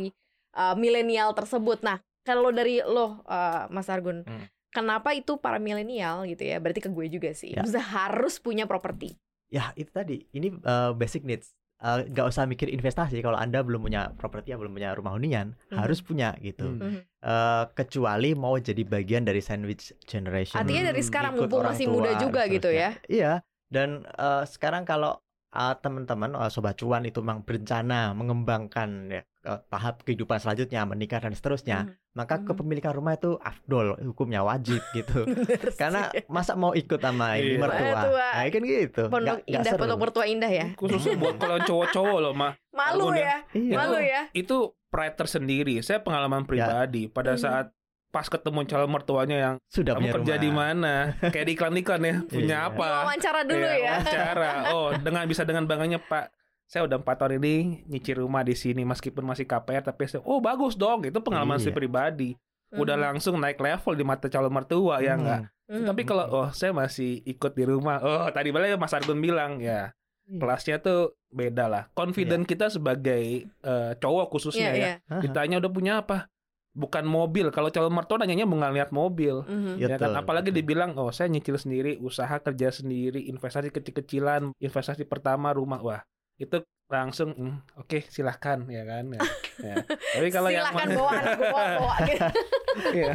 [0.53, 1.81] uh, milenial tersebut.
[1.81, 4.49] Nah, kalau dari lo uh, Mas Argun, Hmm.
[4.73, 6.59] Kenapa itu para milenial gitu ya?
[6.59, 7.55] Berarti ke gue juga sih.
[7.55, 7.63] Ya.
[7.79, 9.15] Harus punya properti.
[9.53, 11.53] Ya itu tadi, ini uh, basic needs.
[11.83, 15.77] Uh, Gak usah mikir investasi kalau anda belum punya properti, belum punya rumah hunian, Mhm.
[15.77, 16.65] harus punya gitu.
[16.65, 16.81] Hmm.
[16.81, 17.01] Mhm.
[17.21, 20.57] Uh, kecuali mau jadi bagian dari sandwich generation.
[20.57, 22.97] Artinya dari sekarang mumpung masih tua muda juga gitu ya.
[23.11, 25.21] Iya, dan uh, sekarang kalau
[25.53, 31.19] uh, teman-teman uh, sobat cuan itu memang berencana mengembangkan ya uh, tahap kehidupan selanjutnya, menikah
[31.19, 31.93] dan seterusnya, Mhm.
[32.13, 32.47] maka Mhm.
[32.47, 35.27] kepemilikan rumah itu afdol, hukumnya wajib gitu.
[35.81, 37.61] Karena masa mau ikut sama ini Iya.
[37.61, 38.29] mertua?
[38.33, 39.03] Nah, kan gitu.
[39.09, 39.81] pondok nggak indah, seru.
[39.81, 40.67] pondok mertua indah ya.
[40.75, 42.53] Khususnya buat kalau cowok-cowok loh, mah.
[42.71, 43.21] Malu ya.
[43.21, 43.77] ya, Iya.
[43.77, 44.23] malu ya.
[44.33, 44.57] Itu
[44.89, 45.75] pride tersendiri.
[45.81, 47.41] Saya pengalaman pribadi pada Hmm.
[47.41, 47.67] saat
[48.09, 50.45] pas ketemu calon mertuanya yang Sudah kamu punya kerja rumah.
[50.45, 50.95] di mana?
[51.33, 52.69] Kayak di iklan-iklan ya, punya Iya.
[52.69, 52.89] apa?
[53.03, 53.93] Wawancara dulu Iya, ya.
[53.97, 54.51] Wawancara.
[54.69, 56.42] Oh, dengan bisa dengan bangganya Pak.
[56.73, 60.41] Saya udah empat tahun ini nyicil rumah di sini meskipun masih KPR tapi saya, oh
[60.41, 61.69] bagus dong itu pengalaman Iya.
[61.69, 62.33] saya pribadi
[62.73, 63.05] udah Mhm.
[63.05, 65.21] langsung naik level di mata calon mertua ya Hmm.
[65.21, 65.85] enggak Mhm.
[65.85, 69.93] tapi kalau oh saya masih ikut di rumah oh tadi balik Mas Argun bilang ya
[70.25, 70.41] Iya.
[70.41, 74.93] kelasnya tuh beda lah confident kita sebagai eh, cowok Iya, khususnya ya iya.
[75.05, 75.21] Hah?
[75.21, 76.33] ditanya udah punya apa
[76.73, 79.77] bukan mobil kalau calon mertua nanyanya lihat mobil Mhm.
[79.77, 79.89] Iya.
[79.93, 80.65] ya kan apalagi betul.
[80.65, 86.01] dibilang oh saya nyicil sendiri usaha kerja sendiri investasi kecil-kecilan investasi pertama rumah wah
[86.37, 89.21] itu langsung "Hmm, oke silahkan ya kan ya,
[89.59, 89.75] ya.
[90.13, 92.27] tapi kalau yang Silahkan bawa anak bawa, bawa gitu.
[92.95, 93.15] Iya.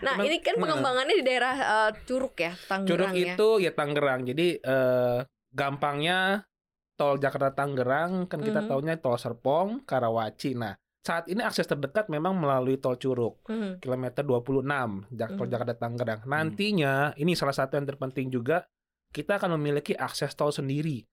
[0.00, 3.26] Nah ini kan pengembangannya di daerah eh, Curug ya, Tangerang Curug ya.
[3.30, 5.18] itu ya Tangerang jadi eh,
[5.50, 6.44] gampangnya
[6.94, 8.68] tol Jakarta Tangerang kan kita Mhm.
[8.68, 13.78] taunya tol Serpong Karawaci nah saat ini akses terdekat memang melalui tol Curug Mhm.
[13.78, 14.64] kilometer 26
[15.10, 15.52] Jak- tol Mhm.
[15.52, 16.20] Jakarta Tangerang.
[16.24, 18.64] Nantinya ini salah satu yang terpenting juga
[19.10, 21.04] kita akan memiliki akses tol sendiri.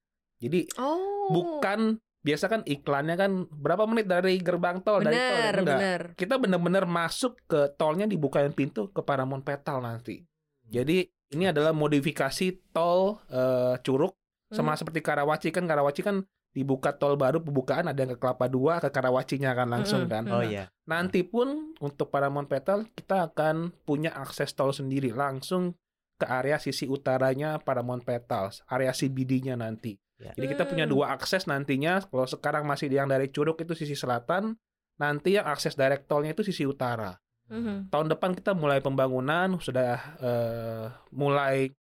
[0.41, 1.29] Jadi Oh.
[1.29, 5.21] bukan biasa kan iklannya kan berapa menit dari gerbang tol dari tol?
[5.37, 5.77] Bener, enggak.
[5.77, 6.01] bener.
[6.13, 10.21] Kita benar-benar masuk ke tolnya dibukain pintu ke Paramount Petal nanti.
[10.65, 11.01] Jadi
[11.31, 14.13] ini adalah modifikasi tol eh, Curug
[14.49, 14.79] sama Mhm.
[14.79, 18.91] seperti Karawaci kan Karawaci kan dibuka tol baru pembukaan ada yang ke Kelapa Dua ke
[18.91, 20.09] Karawacinya kan langsung Mhm.
[20.09, 20.23] kan.
[20.27, 20.67] Oh iya.
[20.83, 25.73] Nanti pun untuk Paramount Petal kita akan punya akses tol sendiri langsung
[26.19, 29.97] ke area sisi utaranya Paramount Petal, area CBD-nya nanti.
[30.21, 30.31] Ya.
[30.37, 30.93] Jadi kita punya Hmm.
[30.93, 32.05] dua akses nantinya.
[32.05, 34.53] Kalau sekarang masih yang dari Curug itu sisi selatan,
[34.95, 37.17] nanti yang akses direct tolnya itu sisi utara.
[37.49, 37.89] Mhm.
[37.89, 41.73] Tahun depan kita mulai pembangunan, sudah eh, mulai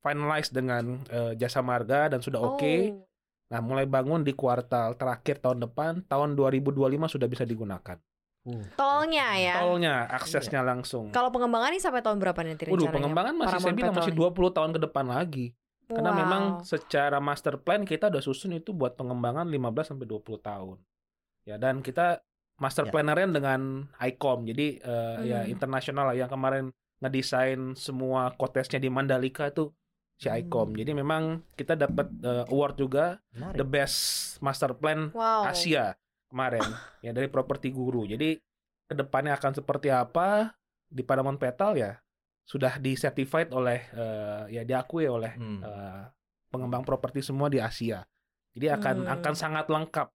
[0.00, 2.74] finalize dengan eh, jasa marga dan sudah oke.
[2.90, 3.04] Oh.
[3.52, 8.00] Nah, mulai bangun di kuartal terakhir tahun depan, tahun 2025 sudah bisa digunakan.
[8.74, 9.54] Tolnya ya.
[9.62, 11.14] Tolnya, aksesnya langsung.
[11.14, 12.94] Kalau pengembangan ini sampai tahun berapa nanti Waduh, rencananya?
[12.96, 15.46] pengembangan masih saya bilang masih Petal 20 tahun ke depan lagi.
[15.92, 16.18] Karena Wow.
[16.18, 20.78] memang secara master plan kita udah susun itu buat pengembangan 15 sampai 20 tahun.
[21.42, 22.22] Ya, dan kita
[22.56, 22.90] master Ya.
[22.90, 23.60] plannernya dengan
[23.98, 24.46] ICOM.
[24.46, 24.78] Jadi
[25.22, 25.50] ya Hmm.
[25.50, 29.74] internasional lah yang kemarin ngedesain semua kotesnya di Mandalika itu
[30.14, 30.38] si Hmm.
[30.38, 30.68] ICOM.
[30.74, 33.58] Jadi memang kita dapat eh, award juga Menarik.
[33.58, 33.98] the best
[34.38, 35.46] master plan Wow.
[35.46, 36.62] Asia kemarin
[37.00, 38.06] ya dari properti guru.
[38.06, 38.38] Jadi
[38.86, 40.54] ke depannya akan seperti apa
[40.86, 41.98] di Paramount Petal ya
[42.42, 45.60] sudah disertified oleh eh, ya diakui oleh Hmm.
[45.60, 46.02] eh,
[46.48, 48.04] pengembang properti semua di Asia.
[48.52, 49.14] Jadi akan Hmm.
[49.14, 50.08] akan sangat lengkap.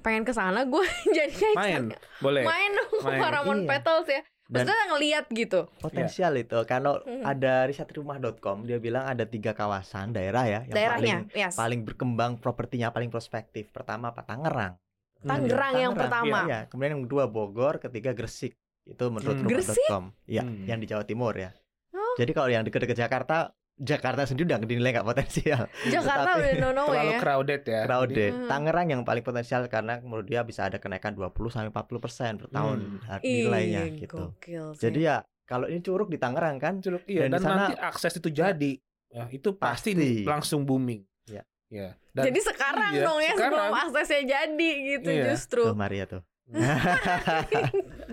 [0.00, 0.80] Pengen ke sana gue
[1.16, 1.84] jadi kayak Main,
[2.18, 2.42] boleh.
[2.42, 3.20] main dong Main.
[3.20, 3.70] Paramount Iya.
[3.70, 4.22] Petals ya.
[4.46, 5.60] Dan Maksudnya ngeliat gitu.
[5.76, 7.20] potensial itu kalau Hmm.
[7.20, 11.54] ada risetrumah.com dia bilang ada tiga kawasan daerah ya yang Daerahnya, paling yes.
[11.56, 13.68] paling berkembang propertinya paling prospektif.
[13.68, 14.22] Pertama apa?
[14.22, 14.78] Tangerang.
[15.18, 16.46] Tangerang yang pertama.
[16.46, 18.54] Iya, kemudian yang kedua Bogor, ketiga Gresik.
[18.86, 19.46] Itu menurut Hmm.
[19.46, 20.04] rumah.com.
[20.24, 20.64] Iya, Hmm.
[20.64, 21.50] yang di Jawa Timur ya.
[21.90, 22.14] Oh.
[22.16, 23.36] Jadi kalau yang dekat-dekat Jakarta,
[23.76, 25.68] Jakarta sendiri udah dinilai nggak potensial.
[25.92, 27.18] Jakarta Tetapi- udah no no Terlalu ya.
[27.20, 27.80] crowded ya.
[27.84, 28.32] Crowded.
[28.32, 28.48] Hmm.
[28.48, 32.48] Tangerang yang paling potensial karena menurut dia bisa ada kenaikan 20 sampai 40 persen per
[32.48, 32.98] tahun Hmm.
[33.04, 34.32] har- Ih, nilainya gitu.
[34.32, 34.80] gokil sih.
[34.80, 38.16] Jadi ya kalau ini curug di Tangerang kan, Curug, iya, Dan dan, sana- nanti akses
[38.16, 38.72] itu jadi,
[39.08, 40.24] ya, itu pasti, Pasti.
[40.24, 41.04] langsung booming.
[41.26, 41.42] Iya.
[41.68, 41.88] Ya.
[42.10, 43.60] Dan jadi sekarang iya, dong ya sekarang.
[43.60, 45.24] sebelum aksesnya jadi gitu Iya.
[45.30, 45.62] justru.
[45.64, 46.22] tuh Maria tuh.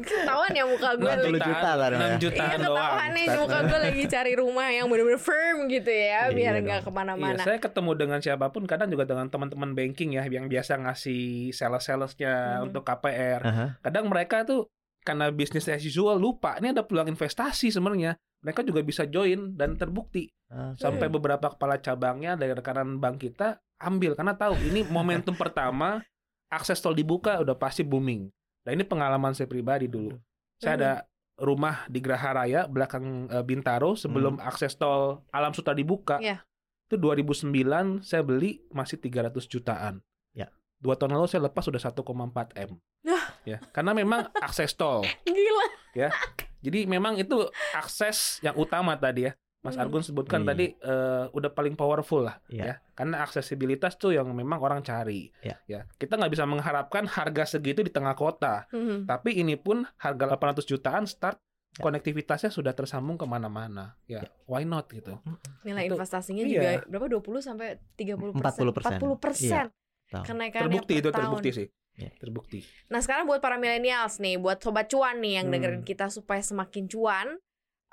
[0.04, 1.42] Ketahuan ya muka gue 40 lagi.
[1.44, 1.96] juta lah, ya.
[1.96, 2.66] 6 Iya jutaan doang.
[2.66, 6.80] ketahuan nih muka gue lagi cari rumah yang bener-bener firm gitu ya Iya biar nggak
[6.80, 7.40] Iya, ke mana-mana.
[7.40, 12.34] saya ketemu dengan siapa pun, kadang juga dengan teman-teman banking ya yang biasa ngasih sales-salesnya
[12.60, 12.66] Mhm.
[12.68, 13.42] untuk KPR.
[13.44, 13.66] Aha.
[13.80, 14.66] Kadang mereka tuh
[15.00, 18.16] karena bisnis as usual lupa ini ada peluang investasi sebenarnya.
[18.40, 21.16] Mereka juga bisa join dan terbukti Ah, sampai Hmm.
[21.18, 25.98] beberapa kepala cabangnya dari rekanan bank kita ambil karena tahu ini momentum pertama
[26.54, 28.30] akses tol dibuka udah pasti booming.
[28.64, 30.16] Nah ini pengalaman saya pribadi dulu.
[30.62, 30.80] Saya Hmm.
[30.80, 30.92] ada
[31.34, 36.22] rumah di Graha Raya belakang eh, Bintaro sebelum akses tol Alam Sutra dibuka.
[36.22, 36.46] Iya.
[36.88, 40.00] Itu 2009 saya beli masih 300 jutaan.
[40.32, 40.54] Ya.
[40.78, 42.78] Dua tahun lalu saya lepas sudah 1,4 m.
[43.44, 45.04] Ya, karena memang akses tol.
[45.28, 45.68] Gila.
[46.64, 47.44] Jadi memang itu
[47.76, 49.36] akses yang utama tadi ya.
[49.64, 49.88] Mas Hmm.
[49.88, 50.48] Argun sebutkan Iya.
[50.52, 52.64] tadi eh, udah paling powerful lah Iya.
[52.64, 52.74] ya.
[52.94, 55.32] Karena aksesibilitas tuh yang memang orang cari.
[55.40, 55.56] Iya.
[55.66, 55.82] Ya.
[55.96, 58.68] Kita nggak bisa mengharapkan harga segitu di tengah kota.
[58.70, 59.08] Hmm.
[59.08, 61.40] Tapi ini pun harga 800 jutaan start
[61.74, 61.82] Ya.
[61.82, 63.98] konektivitasnya sudah tersambung ke mana-mana.
[64.06, 65.18] Ya, why not gitu.
[65.64, 66.52] Nilai Itu- investasinya iya.
[66.54, 68.62] juga berapa 20 sampai 30 persen.
[68.62, 69.00] 40%.
[69.00, 69.66] 40 persen.
[70.06, 70.22] Tahu.
[70.22, 71.18] Kenaikannya Terbukti per itu tahun.
[71.24, 71.68] terbukti sih.
[71.94, 72.12] Iya.
[72.20, 72.60] Terbukti.
[72.90, 75.54] Nah sekarang buat para millennials nih, buat sobat cuan nih yang Hmm.
[75.56, 77.42] dengerin kita supaya semakin cuan,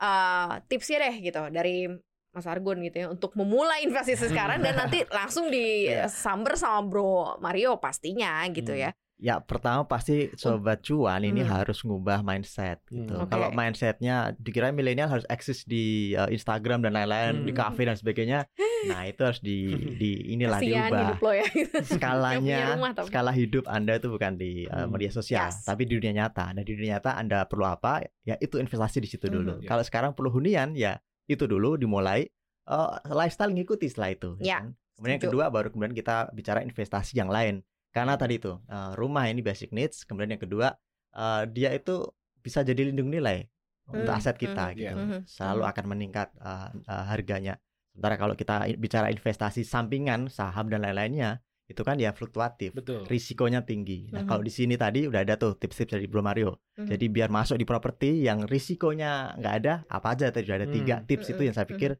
[0.01, 1.87] eh tipsnya deh gitu dari
[2.31, 6.07] Mas Argun gitu ya untuk memulai investasi sekarang dan nanti langsung Iya.
[6.07, 8.83] disamber sama Bro Mario pastinya gitu Hmm.
[8.87, 8.91] ya.
[9.21, 11.53] Ya pertama pasti sobat cuan ini Hmm.
[11.55, 13.13] harus ngubah mindset gitu.
[13.13, 13.23] Hmm.
[13.23, 13.31] Oke.
[13.31, 17.61] Kalau mindsetnya dikira milenial harus eksis di uh, Instagram dan lain-lain, di Hmm.
[17.61, 18.49] kafe dan sebagainya.
[18.83, 21.01] Nah itu harus di di inilah Kasihan diubah.
[21.05, 21.47] hidup lo ya.
[21.53, 24.97] Punya Skalanya, rumah skala hidup Anda itu bukan di uh, Hmm.
[24.97, 25.69] media sosial, Yes.
[25.69, 26.51] tapi di dunia nyata.
[26.51, 28.01] Nah di dunia nyata Anda perlu apa?
[28.23, 29.61] Ya itu investasi di situ dulu.
[29.61, 29.69] Mhm.
[29.69, 32.25] Kalau sekarang perlu hunian, ya itu dulu dimulai.
[32.65, 34.31] Uh, lifestyle ngikuti setelah itu.
[34.39, 34.73] Ya, kan?
[34.95, 37.61] Kemudian yang kedua baru kemudian kita bicara investasi yang lain.
[37.90, 40.07] Karena tadi itu uh, rumah ini basic needs.
[40.07, 40.74] Kemudian yang kedua
[41.14, 42.07] uh, dia itu
[42.38, 43.44] bisa jadi lindung nilai
[43.90, 44.94] untuk Hmm, aset kita hmm, gitu.
[44.96, 45.18] iya.
[45.26, 45.70] Selalu Hmm.
[45.74, 47.59] akan meningkat uh, uh, harganya.
[47.90, 52.70] Sementara kalau kita bicara investasi sampingan, saham dan lain-lainnya, itu kan ya fluktuatif.
[52.70, 53.03] Betul.
[53.11, 54.11] Risikonya tinggi.
[54.14, 54.29] Nah, Mhm.
[54.31, 56.62] kalau di sini tadi udah ada tuh tips-tips dari Bro Mario.
[56.79, 56.87] Mhm.
[56.87, 61.03] Jadi biar masuk di properti yang risikonya nggak ada, apa aja tadi udah ada tiga
[61.03, 61.07] Hmm.
[61.11, 61.90] tips itu Mhm, yang saya pikir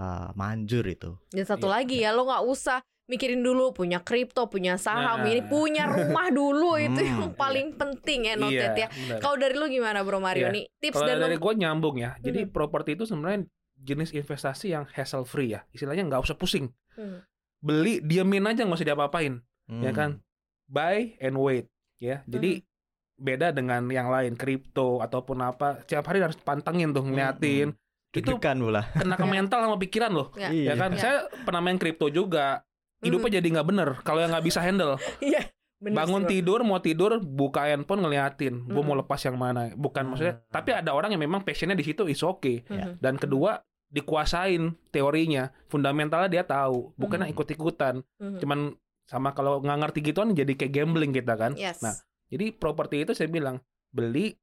[0.00, 1.12] uh, manjur itu.
[1.30, 1.72] Dan satu Iya.
[1.76, 5.28] lagi ya lo nggak usah mikirin dulu punya kripto, punya saham, Nah.
[5.28, 8.88] ini punya rumah dulu itu Hmm, yang paling penting ya noted ya.
[8.88, 9.18] benar.
[9.18, 10.54] Kalau dari lo gimana Bro Mario Iya.
[10.54, 12.16] nih tips Kalau dan dari gue nyambung ya.
[12.18, 12.50] Jadi Mhm.
[12.50, 13.44] properti itu sebenarnya
[13.76, 15.68] jenis investasi yang hassle free ya.
[15.70, 16.72] Istilahnya nggak usah pusing.
[16.94, 17.20] Hmm.
[17.58, 19.40] Beli, diemin aja nggak usah diapa-apain.
[19.70, 19.94] Ya Hmm.
[19.94, 20.10] kan?
[20.64, 21.68] Buy and wait.
[21.98, 22.24] Ya.
[22.24, 22.64] Jadi
[23.14, 25.80] beda dengan yang lain kripto ataupun apa.
[25.82, 27.76] Tiap hari harus pantengin tuh ngeliatin.
[28.10, 28.82] Itu Deg-degan pula.
[28.90, 30.28] kena ke mental sama pikiran loh.
[30.34, 30.48] Ya.
[30.48, 30.70] Iya.
[30.70, 30.90] Ya kan?
[30.90, 31.00] Iya.
[31.00, 32.62] Saya pernah main kripto juga.
[33.04, 34.96] Hidupnya jadi nggak bener kalau yang nggak bisa handle.
[35.24, 35.48] Iya.
[35.74, 38.64] bener Bangun sih, tidur mau tidur buka handphone ngeliatin.
[38.64, 39.68] Gue mau lepas yang mana.
[39.76, 40.40] Bukan maksudnya.
[40.48, 42.64] Tapi ada orang yang memang passionnya di situ is okay.
[42.64, 43.04] Mhm.
[43.04, 43.60] Dan kedua
[43.92, 47.34] dikuasain teorinya, fundamentalnya dia tahu, bukannya Hmm.
[47.36, 47.94] ikut-ikutan.
[48.18, 48.38] Mhm.
[48.40, 48.58] Cuman
[49.04, 51.52] sama kalau nggak ngerti gituan jadi kayak gambling kita kan.
[51.54, 51.84] Yes.
[51.84, 51.92] Nah,
[52.32, 53.60] jadi properti itu saya bilang
[53.92, 54.34] beli,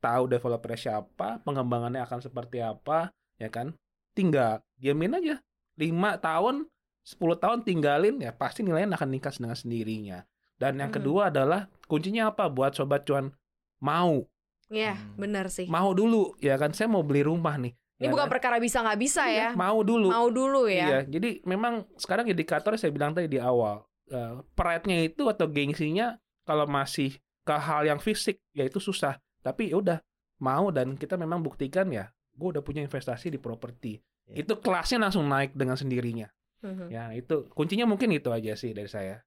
[0.00, 3.76] tahu developernya siapa, pengembangannya akan seperti apa, ya kan?
[4.16, 5.36] Tinggal diamin aja.
[5.76, 6.64] 5 tahun,
[7.06, 10.18] 10 tahun tinggalin ya pasti nilainya akan meningkat dengan sendirinya.
[10.58, 10.98] Dan yang Hmm.
[10.98, 13.30] kedua adalah kuncinya apa buat sobat cuan
[13.78, 14.26] mau,
[14.66, 15.14] Iya, Hmm.
[15.14, 15.70] benar sih.
[15.70, 17.70] mau dulu ya kan saya mau beli rumah nih.
[17.96, 18.32] Ini ya bukan kan?
[18.34, 19.54] perkara bisa nggak bisa ya.
[19.54, 20.10] Iya, Mau dulu.
[20.10, 20.86] Mau dulu ya.
[20.90, 26.18] Iya, jadi memang sekarang indikatornya saya bilang tadi di awal, eh, pride-nya itu atau gengsinya
[26.42, 29.16] kalau masih ke hal yang fisik ya itu susah.
[29.40, 29.98] Tapi ya udah
[30.42, 33.96] mau dan kita memang buktikan ya gue udah punya investasi di properti.
[34.28, 34.44] Ya.
[34.44, 36.28] Itu kelasnya langsung naik dengan sendirinya.
[36.66, 36.86] Mhm.
[36.90, 39.22] Ya, itu kuncinya mungkin itu aja sih dari saya.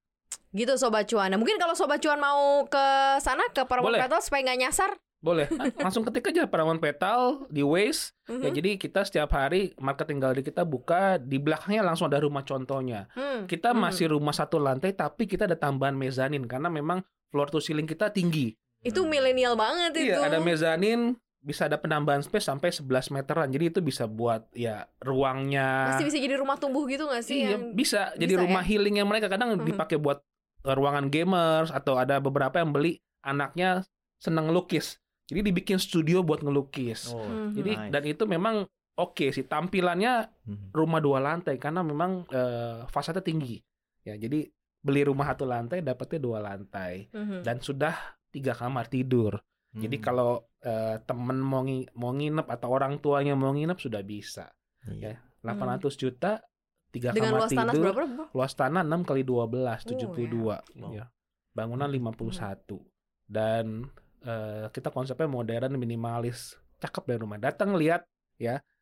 [0.50, 1.30] Gitu sobat cuan.
[1.30, 2.86] Nah, mungkin kalau sobat cuan mau ke
[3.20, 4.02] sana ke Paramount Boleh.
[4.04, 4.92] Petal supaya nggak nyasar.
[5.20, 8.16] Boleh, langsung ketik aja Paramount Petal di Waze.
[8.26, 8.40] Mhm.
[8.40, 13.12] Ya, jadi kita setiap hari marketing gallery kita buka di belakangnya langsung ada rumah contohnya.
[13.12, 13.44] Hmm.
[13.44, 13.84] Kita Hmm.
[13.84, 18.10] masih rumah satu lantai tapi kita ada tambahan mezanin karena memang floor to ceiling kita
[18.10, 18.56] tinggi.
[18.80, 20.16] itu milenial banget itu.
[20.16, 23.48] Iya, ada mezanin, bisa ada penambahan space sampai 11 meteran.
[23.48, 25.96] Jadi itu bisa buat ya ruangnya.
[25.96, 27.44] Masih bisa jadi rumah tumbuh gitu gak sih?
[27.44, 27.72] Iya, yang...
[27.72, 28.12] bisa.
[28.14, 29.66] Jadi bisa rumah healing yang mereka kadang Mhm.
[29.66, 30.20] dipakai buat
[30.60, 33.88] eh, ruangan gamers atau ada beberapa yang beli anaknya
[34.20, 35.00] seneng ngelukis.
[35.26, 37.16] Jadi dibikin studio buat ngelukis.
[37.16, 37.56] Oh, Mhm.
[37.56, 37.92] Jadi nice.
[37.96, 38.56] dan itu memang
[38.94, 40.76] oke sih tampilannya Mhm.
[40.76, 43.64] rumah dua lantai karena memang eh, fasadnya tinggi.
[44.04, 47.48] Ya, jadi beli rumah satu lantai dapatnya dua lantai Mhm.
[47.48, 47.96] dan sudah
[48.28, 49.40] tiga kamar tidur.
[49.72, 50.04] Jadi Hmm.
[50.04, 54.48] kalau eh, temen mau ngi- mau nginep atau orang tuanya mau nginep sudah bisa.
[54.86, 55.20] Iya.
[55.40, 56.44] 800 juta
[56.90, 57.86] tiga Dengan kamar luas tanah tidur.
[57.94, 58.08] berapa?
[58.10, 58.26] Bro?
[58.34, 60.92] Luas tanah 6 kali 12 Oh, 72 Wow.
[60.92, 61.06] ya.
[61.52, 62.84] Bangunan 51
[63.26, 63.88] dan
[64.20, 66.60] eh, kita konsepnya modern minimalis.
[66.78, 67.38] Cakep dari rumah.
[67.38, 68.04] Datang lihat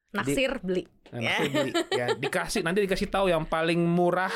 [0.07, 0.87] Naksir beli.
[1.11, 1.35] Nah, Ya.
[1.35, 1.71] nanti beli.
[1.91, 4.31] ya dikasih nanti dikasih tahu yang paling murah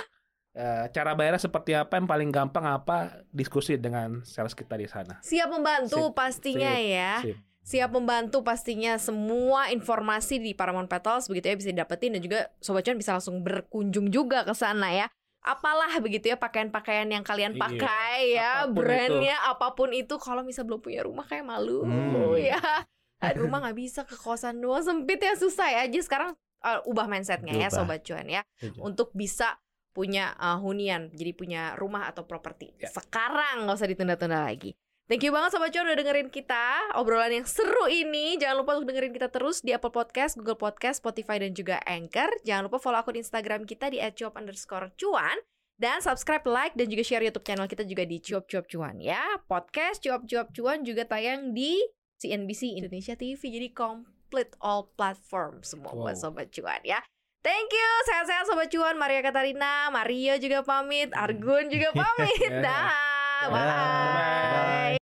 [0.92, 5.24] cara bayarnya seperti apa yang paling gampang apa diskusi dengan sales kita di sana.
[5.24, 7.14] Siap membantu Sip, pastinya sip, ya.
[7.24, 7.38] Sip.
[7.62, 12.84] Siap membantu pastinya semua informasi di Paramount Petals begitu ya bisa didapetin dan juga sobat
[12.84, 15.08] cuan bisa langsung berkunjung juga ke sana ya.
[15.42, 20.14] Apalah begitu ya pakaian-pakaian yang kalian Iya, pakai ya, apa pun brandnya apa pun itu
[20.22, 22.34] kalau misal belum punya rumah kayak malu Hmm.
[22.38, 22.60] ya.
[23.22, 25.82] Ada rumah nggak bisa ke kosan doang sempit ya susah ya.
[25.86, 26.34] Jadi sekarang
[26.66, 28.42] uh, ubah mindsetnya ya sobat cuan ya
[28.82, 29.58] untuk bisa
[29.92, 32.72] punya uh, hunian, jadi punya rumah atau properti.
[32.80, 32.90] Ya.
[32.92, 34.72] Sekarang nggak usah ditunda-tunda lagi.
[35.12, 38.96] Thank you banget Sobat Cuan udah dengerin kita Obrolan yang seru ini Jangan lupa untuk
[38.96, 43.04] dengerin kita terus Di Apple Podcast, Google Podcast, Spotify, dan juga Anchor Jangan lupa follow
[43.04, 45.36] akun Instagram kita Di @cuap underscore cuan
[45.76, 49.20] Dan subscribe, like, dan juga share Youtube channel kita juga di Cuap Cuap Cuan ya
[49.52, 51.76] Podcast Cuap Cuap Cuan juga tayang di
[52.24, 56.24] CNBC Indonesia TV Jadi complete all platform semua buat Wow.
[56.24, 57.04] Sobat Cuan ya
[57.42, 62.62] Thank you, sehat-sehat Sobat Cuan Maria Katarina, Mario juga pamit Argun juga pamit Ya.
[62.62, 63.50] Dah, Dah.
[63.50, 64.94] bye.
[64.94, 65.01] Bye.